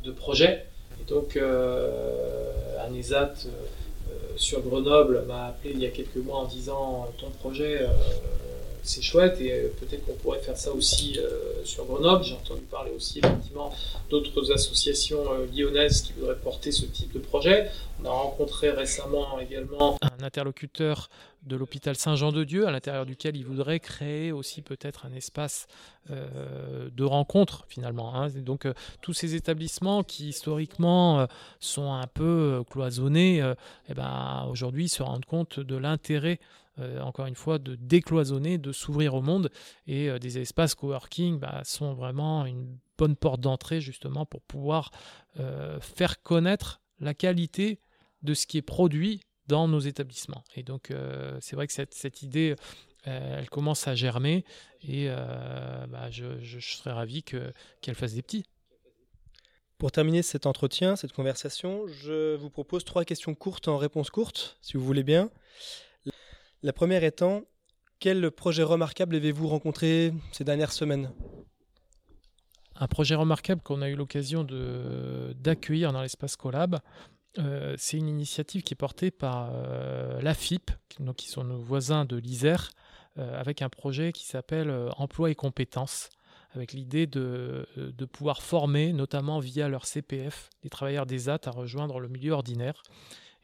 de, 0.01 0.11
projet. 0.11 0.65
Et 1.01 1.09
donc, 1.09 1.37
un 1.37 2.93
ESAT 2.95 3.33
sur 4.37 4.61
Grenoble 4.61 5.25
m'a 5.27 5.47
appelé 5.47 5.73
il 5.73 5.81
y 5.81 5.85
a 5.85 5.89
quelques 5.89 6.15
mois 6.15 6.37
en 6.37 6.45
disant 6.45 7.09
ton 7.17 7.31
projet 7.31 7.81
c'est 8.87 9.01
chouette 9.01 9.39
et 9.41 9.51
euh, 9.51 9.67
peut-être 9.79 10.05
qu'on 10.05 10.15
pourrait 10.15 10.39
faire 10.39 10.57
ça 10.57 10.71
aussi 10.71 11.19
euh, 11.19 11.63
sur 11.65 11.85
Grenoble. 11.85 12.23
J'ai 12.23 12.35
entendu 12.35 12.61
parler 12.61 12.91
aussi 12.95 13.19
effectivement 13.19 13.73
d'autres 14.09 14.51
associations 14.51 15.31
euh, 15.31 15.45
lyonnaises 15.53 16.01
qui 16.01 16.13
voudraient 16.13 16.37
porter 16.37 16.71
ce 16.71 16.85
type 16.85 17.13
de 17.13 17.19
projet. 17.19 17.69
On 18.01 18.05
a 18.05 18.09
rencontré 18.09 18.69
récemment 18.69 19.39
également 19.39 19.97
un 20.01 20.23
interlocuteur 20.23 21.09
de 21.43 21.55
l'hôpital 21.55 21.95
Saint-Jean-de-Dieu, 21.95 22.67
à 22.67 22.71
l'intérieur 22.71 23.05
duquel 23.05 23.35
il 23.35 23.45
voudrait 23.45 23.79
créer 23.79 24.31
aussi 24.31 24.61
peut-être 24.61 25.05
un 25.05 25.13
espace 25.13 25.67
de 26.09 27.03
rencontre 27.03 27.65
finalement. 27.69 28.15
Hein. 28.15 28.29
Donc 28.29 28.67
tous 29.01 29.13
ces 29.13 29.35
établissements 29.35 30.03
qui 30.03 30.29
historiquement 30.29 31.25
sont 31.59 31.93
un 31.93 32.07
peu 32.07 32.63
cloisonnés, 32.69 33.53
eh 33.87 33.93
ben, 33.93 34.47
aujourd'hui 34.51 34.89
se 34.89 35.03
rendent 35.03 35.25
compte 35.25 35.59
de 35.61 35.77
l'intérêt 35.77 36.39
euh, 36.79 36.99
encore 37.01 37.25
une 37.25 37.35
fois, 37.35 37.57
de 37.57 37.75
décloisonner, 37.75 38.57
de 38.57 38.71
s'ouvrir 38.71 39.15
au 39.15 39.21
monde. 39.21 39.49
Et 39.87 40.09
euh, 40.09 40.19
des 40.19 40.37
espaces 40.37 40.75
coworking 40.75 41.39
bah, 41.39 41.61
sont 41.63 41.93
vraiment 41.93 42.45
une 42.45 42.77
bonne 42.97 43.15
porte 43.15 43.41
d'entrée 43.41 43.81
justement 43.81 44.25
pour 44.25 44.41
pouvoir 44.41 44.91
euh, 45.39 45.79
faire 45.79 46.21
connaître 46.21 46.81
la 46.99 47.13
qualité 47.13 47.79
de 48.21 48.33
ce 48.33 48.45
qui 48.45 48.57
est 48.57 48.63
produit 48.63 49.21
dans 49.47 49.67
nos 49.67 49.79
établissements. 49.79 50.43
Et 50.55 50.63
donc, 50.63 50.91
c'est 51.39 51.55
vrai 51.55 51.67
que 51.67 51.73
cette, 51.73 52.21
idée, 52.21 52.53
elle 53.03 53.49
commence 53.49 53.87
à 53.87 53.95
germer 53.95 54.43
et 54.81 55.07
bah, 55.07 56.09
je, 56.11 56.59
serais 56.59 56.91
ravi 56.91 57.23
qu'elle 57.23 57.95
fasse 57.95 58.13
des 58.15 58.21
petits. 58.23 58.43
Pour 59.77 59.93
terminer 59.93 60.21
cet 60.21 60.47
entretien, 60.47 60.97
cette 60.97 61.13
conversation, 61.13 61.87
je 61.87 62.35
vous 62.35 62.49
propose 62.49 62.83
trois 62.83 63.05
questions 63.05 63.35
courtes 63.35 63.69
en 63.69 63.77
réponse 63.77 64.09
courte, 64.09 64.57
si 64.59 64.75
vous 64.75 64.83
voulez 64.83 65.03
bien. 65.03 65.29
La 66.67 66.73
première 66.73 67.05
étant, 67.05 67.43
quel 68.01 68.29
projet 68.29 68.61
remarquable 68.61 69.15
avez-vous 69.15 69.47
rencontré 69.47 70.13
ces 70.33 70.43
dernières 70.43 70.73
semaines? 70.73 71.13
Un 72.75 72.87
projet 72.87 73.15
remarquable 73.15 73.61
qu'on 73.61 73.81
a 73.81 73.87
eu 73.87 73.95
l'occasion 73.95 74.45
d'accueillir 75.39 75.93
dans 75.93 76.01
l'espace 76.01 76.35
Collab, 76.35 76.79
euh, 77.39 77.73
c'est 77.77 77.95
une 77.95 78.09
initiative 78.09 78.63
qui 78.63 78.73
est 78.73 78.75
portée 78.75 79.11
par 79.11 79.51
euh, 79.53 80.19
l'AFIP, 80.19 80.71
qui 81.15 81.29
sont 81.29 81.45
nos 81.45 81.61
voisins 81.61 82.03
de 82.03 82.17
l'Isère, 82.17 82.69
euh, 83.17 83.39
avec 83.39 83.61
un 83.61 83.69
projet 83.69 84.11
qui 84.11 84.25
s'appelle 84.25 84.69
Emploi 84.97 85.31
et 85.31 85.35
compétences, 85.35 86.09
avec 86.51 86.73
l'idée 86.73 87.07
de, 87.07 87.65
de, 87.77 88.05
pouvoir 88.05 88.41
former, 88.41 88.91
notamment 88.91 89.39
via 89.39 89.69
leur 89.69 89.85
CPF, 89.85 90.49
des 90.63 90.69
travailleurs 90.69 91.05
des 91.05 91.29
AT 91.29 91.39
à 91.45 91.51
rejoindre 91.51 92.01
le 92.01 92.09
milieu 92.09 92.33
ordinaire. 92.33 92.83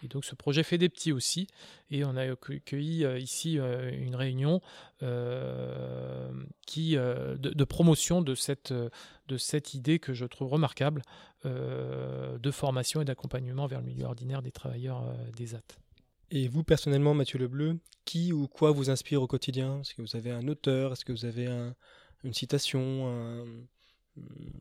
Et 0.04 0.08
donc 0.10 0.26
ce 0.26 0.36
projet 0.36 0.64
fait 0.64 0.78
des 0.78 0.90
petits 0.90 1.12
aussi. 1.12 1.48
Et 1.90 2.04
on 2.04 2.16
a 2.16 2.32
accueilli 2.32 3.06
euh, 3.06 3.18
ici 3.18 3.58
euh, 3.58 3.90
une 3.92 4.16
réunion 4.16 4.62
euh, 5.02 6.30
qui, 6.68 6.96
de, 6.96 7.64
promotion 7.64 8.22
de 8.22 8.36
cette, 8.36 8.74
de 8.74 9.38
cette 9.38 9.74
idée 9.74 10.00
que 10.00 10.14
je 10.14 10.26
trouve 10.26 10.52
remarquable 10.52 11.02
de 11.46 12.52
formation 12.52 13.02
et 13.02 13.06
d'accompagnement 13.06 13.68
vers 13.68 13.82
le 13.82 13.88
milieu 13.88 14.06
ordinaire 14.06 14.42
des 14.42 14.52
travailleurs 14.52 15.14
des 15.36 15.56
AT. 15.56 15.62
Et 16.32 16.48
vous 16.48 16.64
personnellement, 16.64 17.14
Mathieu 17.14 17.38
Lebleu, 17.38 17.80
qui 18.06 18.32
ou 18.32 18.48
quoi 18.48 18.72
vous 18.72 18.90
inspire 18.90 19.22
au 19.22 19.28
quotidien? 19.28 19.82
Est-ce 19.82 19.94
que 19.94 20.02
vous 20.02 20.16
avez 20.16 20.32
un 20.32 20.48
auteur? 20.48 20.94
Est-ce 20.94 21.04
que 21.04 21.12
vous 21.12 21.26
avez 21.26 21.48
une 22.24 22.34
citation, 22.34 23.46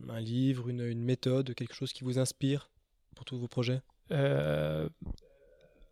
un, 0.08 0.20
livre, 0.20 0.68
une, 0.68 0.80
une, 0.80 1.02
méthode, 1.02 1.54
quelque 1.54 1.74
chose 1.74 1.92
qui 1.92 2.02
vous 2.02 2.18
inspire 2.18 2.68
pour 3.14 3.24
tous 3.24 3.38
vos 3.38 3.48
projets? 3.48 3.80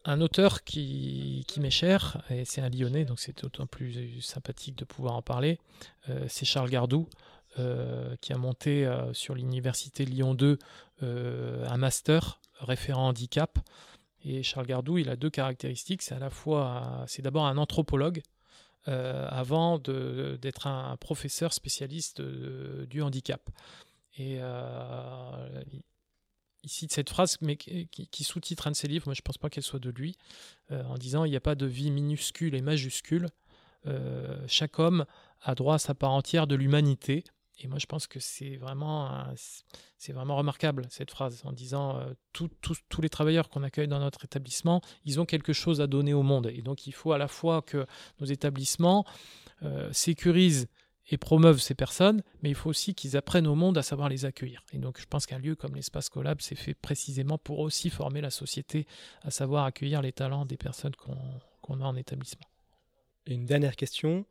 Un 0.04 0.20
auteur 0.20 0.64
qui, 0.64 1.44
m'est 1.58 1.70
cher, 1.70 2.22
et 2.30 2.44
c'est 2.44 2.60
un 2.60 2.70
Lyonnais, 2.70 3.04
donc 3.04 3.20
c'est 3.20 3.42
d'autant 3.42 3.66
plus 3.66 4.20
sympathique 4.20 4.76
de 4.76 4.84
pouvoir 4.84 5.14
en 5.14 5.22
parler, 5.22 5.58
euh, 6.08 6.24
c'est 6.28 6.46
Charles 6.46 6.70
Gardou, 6.70 7.08
euh, 7.58 8.16
qui 8.20 8.32
a 8.32 8.38
monté 8.38 8.86
euh, 8.86 9.12
sur 9.12 9.34
l'université 9.34 10.04
Lyon 10.04 10.34
2 10.34 10.58
un 11.02 11.76
master 11.78 12.40
référent 12.58 13.08
handicap. 13.08 13.58
Et 14.22 14.42
Charles 14.42 14.66
Gardou, 14.66 14.98
il 14.98 15.08
a 15.08 15.16
deux 15.16 15.30
caractéristiques. 15.30 16.02
C'est 16.02 16.14
à 16.14 16.18
la 16.18 16.28
fois, 16.28 17.04
c'est 17.06 17.22
d'abord 17.22 17.46
un 17.46 17.56
anthropologue, 17.56 18.20
avant 18.84 19.78
d'être 19.78 20.66
un, 20.66 20.98
professeur 20.98 21.54
spécialiste 21.54 22.20
du 22.20 23.00
handicap. 23.00 23.48
Et 24.18 24.40
il 26.62 26.70
cite 26.70 26.92
cette 26.92 27.10
phrase, 27.10 27.38
qui, 27.38 28.24
sous-titre 28.24 28.66
un 28.66 28.70
de 28.72 28.76
ses 28.76 28.88
livres, 28.88 29.06
moi 29.06 29.14
je 29.14 29.20
ne 29.20 29.24
pense 29.24 29.38
pas 29.38 29.48
qu'elle 29.48 29.62
soit 29.62 29.78
de 29.78 29.90
lui, 29.90 30.16
euh, 30.70 30.84
en 30.84 30.96
disant 30.96 31.24
il 31.24 31.30
n'y 31.30 31.36
a 31.36 31.40
pas 31.40 31.54
de 31.54 31.66
vie 31.66 31.90
minuscule 31.90 32.54
et 32.54 32.60
majuscule. 32.60 33.28
Euh, 33.86 34.36
chaque 34.46 34.78
homme 34.78 35.06
a 35.42 35.54
droit 35.54 35.76
à 35.76 35.78
sa 35.78 35.94
part 35.94 36.10
entière 36.10 36.46
de 36.46 36.54
l'humanité. 36.54 37.24
Et 37.62 37.68
moi 37.68 37.78
je 37.78 37.84
pense 37.84 38.06
que 38.06 38.20
c'est 38.20 38.56
vraiment, 38.56 39.26
c'est 39.98 40.14
vraiment 40.14 40.36
remarquable 40.36 40.86
cette 40.88 41.10
phrase, 41.10 41.42
en 41.44 41.52
disant 41.52 41.98
euh, 41.98 42.14
tous 42.32 43.02
les 43.02 43.10
travailleurs 43.10 43.50
qu'on 43.50 43.62
accueille 43.62 43.88
dans 43.88 44.00
notre 44.00 44.24
établissement, 44.24 44.80
ils 45.04 45.20
ont 45.20 45.26
quelque 45.26 45.52
chose 45.52 45.82
à 45.82 45.86
donner 45.86 46.14
au 46.14 46.22
monde. 46.22 46.46
Et 46.46 46.62
donc 46.62 46.86
il 46.86 46.92
faut 46.92 47.12
à 47.12 47.18
la 47.18 47.28
fois 47.28 47.60
que 47.60 47.86
nos 48.18 48.26
établissements 48.26 49.04
sécurisent 49.92 50.68
et 51.10 51.18
promeuvent 51.18 51.60
ces 51.60 51.74
personnes, 51.74 52.22
mais 52.42 52.50
il 52.50 52.54
faut 52.54 52.70
aussi 52.70 52.94
qu'ils 52.94 53.16
apprennent 53.16 53.46
au 53.46 53.54
monde 53.54 53.76
à 53.76 53.82
savoir 53.82 54.08
les 54.08 54.24
accueillir. 54.24 54.64
Et 54.72 54.78
donc 54.78 55.00
je 55.00 55.06
pense 55.06 55.26
qu'un 55.26 55.38
lieu 55.38 55.56
comme 55.56 55.74
l'espace 55.74 56.08
Collab, 56.08 56.40
c'est 56.40 56.54
fait 56.54 56.74
précisément 56.74 57.36
pour 57.36 57.58
aussi 57.58 57.90
former 57.90 58.20
la 58.20 58.30
société 58.30 58.86
à 59.22 59.30
savoir 59.30 59.64
accueillir 59.64 60.02
les 60.02 60.12
talents 60.12 60.46
des 60.46 60.56
personnes 60.56 60.94
qu'on 60.94 61.80
a 61.80 61.84
en 61.84 61.96
établissement. 61.96 62.46
Et 63.26 63.34
une 63.34 63.44
dernière 63.44 63.76
question, 63.76 64.24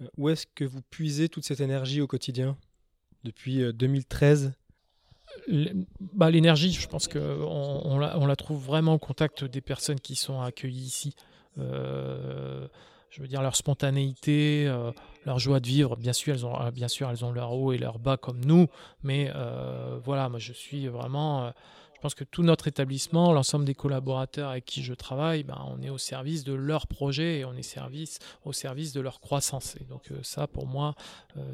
euh, 0.00 0.06
où 0.16 0.28
est-ce 0.28 0.46
que 0.46 0.64
vous 0.64 0.82
puisez 0.82 1.28
toute 1.28 1.44
cette 1.44 1.60
énergie 1.60 2.00
au 2.00 2.06
quotidien 2.06 2.56
depuis 3.24 3.72
2013 3.72 4.52
euh, 5.48 5.64
bah, 6.00 6.30
L'énergie, 6.30 6.72
je 6.72 6.86
pense 6.86 7.08
qu'on 7.08 7.20
on 7.20 8.26
la, 8.26 8.36
trouve 8.36 8.62
vraiment 8.62 8.94
au 8.94 8.98
contact 8.98 9.44
des 9.44 9.60
personnes 9.60 10.00
qui 10.00 10.16
sont 10.16 10.40
accueillies 10.40 10.84
ici. 10.84 11.14
Euh, 11.58 12.68
je 13.10 13.20
veux 13.20 13.28
dire 13.28 13.42
leur 13.42 13.56
spontanéité, 13.56 14.66
euh, 14.66 14.92
leur 15.26 15.38
joie 15.38 15.60
de 15.60 15.66
vivre. 15.66 15.96
Bien 15.96 16.12
sûr, 16.12 16.34
elles 16.34 16.46
ont, 16.46 16.60
euh, 16.60 16.70
bien 16.70 16.88
sûr, 16.88 17.10
elles 17.10 17.24
ont 17.24 17.32
leur 17.32 17.52
haut 17.52 17.72
et 17.72 17.78
leur 17.78 17.98
bas 17.98 18.16
comme 18.16 18.44
nous, 18.44 18.68
mais 19.02 19.30
euh, 19.34 19.98
voilà, 20.04 20.28
moi 20.28 20.38
je 20.38 20.52
suis 20.52 20.86
vraiment. 20.86 21.52
je 21.94 22.00
pense 22.00 22.14
que 22.14 22.24
tout 22.24 22.42
notre 22.42 22.68
établissement, 22.68 23.32
l'ensemble 23.32 23.64
des 23.64 23.74
collaborateurs 23.74 24.50
avec 24.50 24.64
qui 24.64 24.82
je 24.82 24.94
travaille, 24.94 25.42
ben, 25.42 25.60
on 25.66 25.82
est 25.82 25.90
au 25.90 25.98
service 25.98 26.44
de 26.44 26.54
leur 26.54 26.86
projet 26.86 27.40
et 27.40 27.44
on 27.44 27.54
est 27.54 27.62
service, 27.62 28.20
au 28.44 28.52
service 28.52 28.92
de 28.92 29.00
leur 29.00 29.20
croissance. 29.20 29.76
Et 29.80 29.84
donc 29.84 30.10
ça, 30.22 30.46
pour 30.46 30.66
moi, 30.66 30.94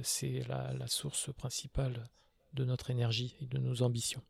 c'est 0.02 0.42
la, 0.48 0.72
la 0.74 0.86
source 0.86 1.30
principale 1.32 2.08
de 2.52 2.64
notre 2.64 2.90
énergie 2.90 3.34
et 3.40 3.46
de 3.46 3.58
nos 3.58 3.82
ambitions. 3.82 4.22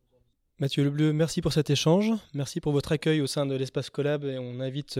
Mathieu 0.58 0.84
Lebleu, 0.84 1.12
merci 1.12 1.42
pour 1.42 1.52
cet 1.52 1.68
échange. 1.68 2.12
Merci 2.32 2.60
pour 2.62 2.72
votre 2.72 2.92
accueil 2.92 3.20
au 3.20 3.26
sein 3.26 3.44
de 3.44 3.54
l'espace 3.54 3.90
Collab 3.90 4.24
et 4.24 4.38
on 4.38 4.60
invite 4.60 4.98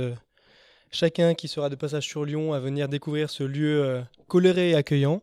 chacun 0.90 1.34
qui 1.34 1.48
sera 1.48 1.68
de 1.68 1.74
passage 1.74 2.06
sur 2.06 2.24
Lyon 2.24 2.52
à 2.52 2.60
venir 2.60 2.88
découvrir 2.88 3.30
ce 3.30 3.44
lieu 3.44 3.82
euh, 3.82 4.02
coloré 4.28 4.70
et 4.70 4.74
accueillant. 4.74 5.22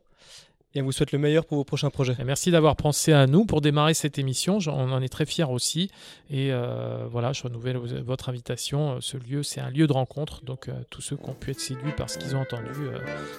Et 0.75 0.81
on 0.81 0.85
vous 0.85 0.91
souhaite 0.91 1.11
le 1.11 1.19
meilleur 1.19 1.45
pour 1.45 1.57
vos 1.57 1.63
prochains 1.63 1.91
projets. 1.91 2.15
merci 2.25 2.49
d'avoir 2.49 2.75
pensé 2.75 3.13
à 3.13 3.27
nous 3.27 3.45
pour 3.45 3.61
démarrer 3.61 3.93
cette 3.93 4.17
émission. 4.17 4.57
On 4.65 4.91
en 4.91 5.03
est 5.03 5.07
très 5.07 5.27
fiers 5.27 5.43
aussi. 5.43 5.91
Et 6.31 6.51
euh, 6.51 7.05
voilà, 7.11 7.31
je 7.31 7.43
renouvelle 7.43 7.77
votre 7.77 8.29
invitation. 8.29 8.99
Ce 8.99 9.15
lieu, 9.17 9.43
c'est 9.43 9.61
un 9.61 9.69
lieu 9.69 9.85
de 9.85 9.93
rencontre. 9.93 10.43
Donc, 10.43 10.69
euh, 10.69 10.73
tous 10.89 11.01
ceux 11.01 11.15
qui 11.15 11.29
ont 11.29 11.35
pu 11.35 11.51
être 11.51 11.59
séduits 11.59 11.91
par 11.95 12.09
ce 12.09 12.17
qu'ils 12.17 12.35
ont 12.35 12.41
entendu, 12.41 12.87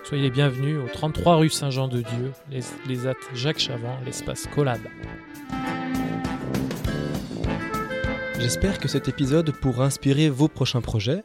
soyez 0.05 0.23
les 0.23 0.31
bienvenus 0.31 0.79
au 0.79 0.87
33 0.87 1.37
rue 1.37 1.51
Saint-Jean-de-Dieu, 1.51 2.33
les, 2.53 2.61
les 2.87 3.13
Jacques 3.35 3.59
Chavant, 3.59 3.99
l'espace 4.05 4.47
Collab. 4.55 4.81
J'espère 8.45 8.79
que 8.79 8.89
cet 8.89 9.09
épisode 9.09 9.53
pourra 9.53 9.87
inspirer 9.87 10.29
vos 10.29 10.49
prochains 10.49 10.83
projets. 10.83 11.25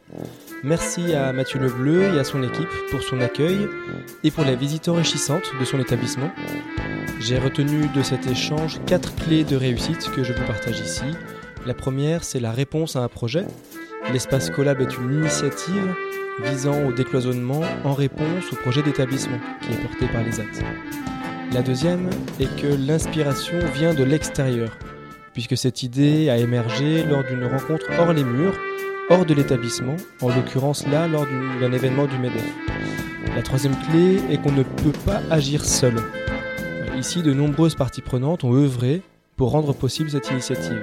Merci 0.64 1.12
à 1.12 1.34
Mathieu 1.34 1.60
Lebleu 1.60 2.14
et 2.14 2.18
à 2.18 2.24
son 2.24 2.42
équipe 2.42 2.70
pour 2.90 3.02
son 3.02 3.20
accueil 3.20 3.68
et 4.24 4.30
pour 4.30 4.42
la 4.42 4.54
visite 4.54 4.88
enrichissante 4.88 5.52
de 5.60 5.64
son 5.66 5.78
établissement. 5.78 6.30
J'ai 7.20 7.38
retenu 7.38 7.88
de 7.88 8.02
cet 8.02 8.26
échange 8.26 8.80
quatre 8.86 9.14
clés 9.16 9.44
de 9.44 9.54
réussite 9.54 10.10
que 10.16 10.24
je 10.24 10.32
vous 10.32 10.46
partage 10.46 10.80
ici. 10.80 11.04
La 11.66 11.74
première, 11.74 12.24
c'est 12.24 12.40
la 12.40 12.52
réponse 12.52 12.96
à 12.96 13.00
un 13.00 13.08
projet. 13.08 13.44
L'espace 14.14 14.48
Collab 14.48 14.80
est 14.80 14.96
une 14.96 15.12
initiative 15.12 15.94
visant 16.42 16.86
au 16.86 16.92
décloisonnement 16.92 17.60
en 17.84 17.92
réponse 17.92 18.50
au 18.50 18.56
projet 18.56 18.82
d'établissement 18.82 19.40
qui 19.60 19.74
est 19.74 19.82
porté 19.82 20.06
par 20.06 20.22
les 20.22 20.40
AT. 20.40 20.64
La 21.52 21.60
deuxième 21.60 22.08
est 22.40 22.56
que 22.56 22.68
l'inspiration 22.68 23.58
vient 23.74 23.92
de 23.92 24.04
l'extérieur 24.04 24.70
puisque 25.40 25.56
cette 25.56 25.82
idée 25.82 26.28
a 26.28 26.36
émergé 26.36 27.02
lors 27.02 27.24
d'une 27.24 27.46
rencontre 27.46 27.86
hors 27.98 28.12
les 28.12 28.24
murs, 28.24 28.58
hors 29.08 29.24
de 29.24 29.32
l'établissement, 29.32 29.96
en 30.20 30.28
l'occurrence 30.28 30.86
là 30.86 31.08
lors 31.08 31.26
d'un 31.60 31.72
événement 31.72 32.04
du 32.04 32.18
MEDEF. 32.18 32.44
La 33.34 33.40
troisième 33.40 33.74
clé 33.74 34.20
est 34.28 34.36
qu'on 34.36 34.52
ne 34.52 34.62
peut 34.62 34.92
pas 35.06 35.22
agir 35.30 35.64
seul. 35.64 35.94
Ici, 36.98 37.22
de 37.22 37.32
nombreuses 37.32 37.74
parties 37.74 38.02
prenantes 38.02 38.44
ont 38.44 38.52
œuvré 38.52 39.00
pour 39.38 39.52
rendre 39.52 39.72
possible 39.72 40.10
cette 40.10 40.30
initiative. 40.30 40.82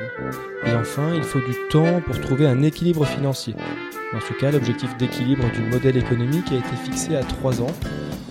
Et 0.66 0.74
enfin, 0.74 1.14
il 1.14 1.22
faut 1.22 1.42
du 1.42 1.54
temps 1.70 2.02
pour 2.04 2.20
trouver 2.20 2.48
un 2.48 2.64
équilibre 2.64 3.06
financier. 3.06 3.54
Dans 4.12 4.22
ce 4.22 4.34
cas, 4.40 4.50
l'objectif 4.50 4.98
d'équilibre 4.98 5.52
du 5.52 5.62
modèle 5.62 5.98
économique 5.98 6.52
a 6.52 6.56
été 6.56 6.76
fixé 6.84 7.16
à 7.16 7.22
3 7.22 7.62
ans. 7.62 7.76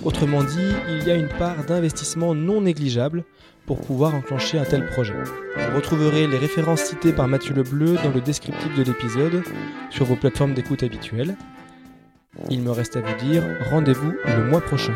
Autrement 0.06 0.44
dit, 0.44 0.72
il 0.88 1.02
y 1.02 1.10
a 1.10 1.16
une 1.16 1.26
part 1.26 1.64
d'investissement 1.64 2.32
non 2.32 2.60
négligeable 2.60 3.24
pour 3.66 3.80
pouvoir 3.80 4.14
enclencher 4.14 4.56
un 4.56 4.62
tel 4.62 4.86
projet. 4.86 5.16
Vous 5.56 5.74
retrouverez 5.74 6.28
les 6.28 6.38
références 6.38 6.82
citées 6.82 7.12
par 7.12 7.26
Mathieu 7.26 7.52
Lebleu 7.54 7.96
dans 7.96 8.12
le 8.12 8.20
descriptif 8.20 8.72
de 8.76 8.84
l'épisode 8.84 9.42
sur 9.90 10.04
vos 10.04 10.14
plateformes 10.14 10.54
d'écoute 10.54 10.84
habituelles. 10.84 11.36
Il 12.50 12.62
me 12.62 12.70
reste 12.70 12.94
à 12.96 13.00
vous 13.00 13.26
dire 13.26 13.42
rendez-vous 13.68 14.12
le 14.24 14.44
mois 14.44 14.60
prochain. 14.60 14.94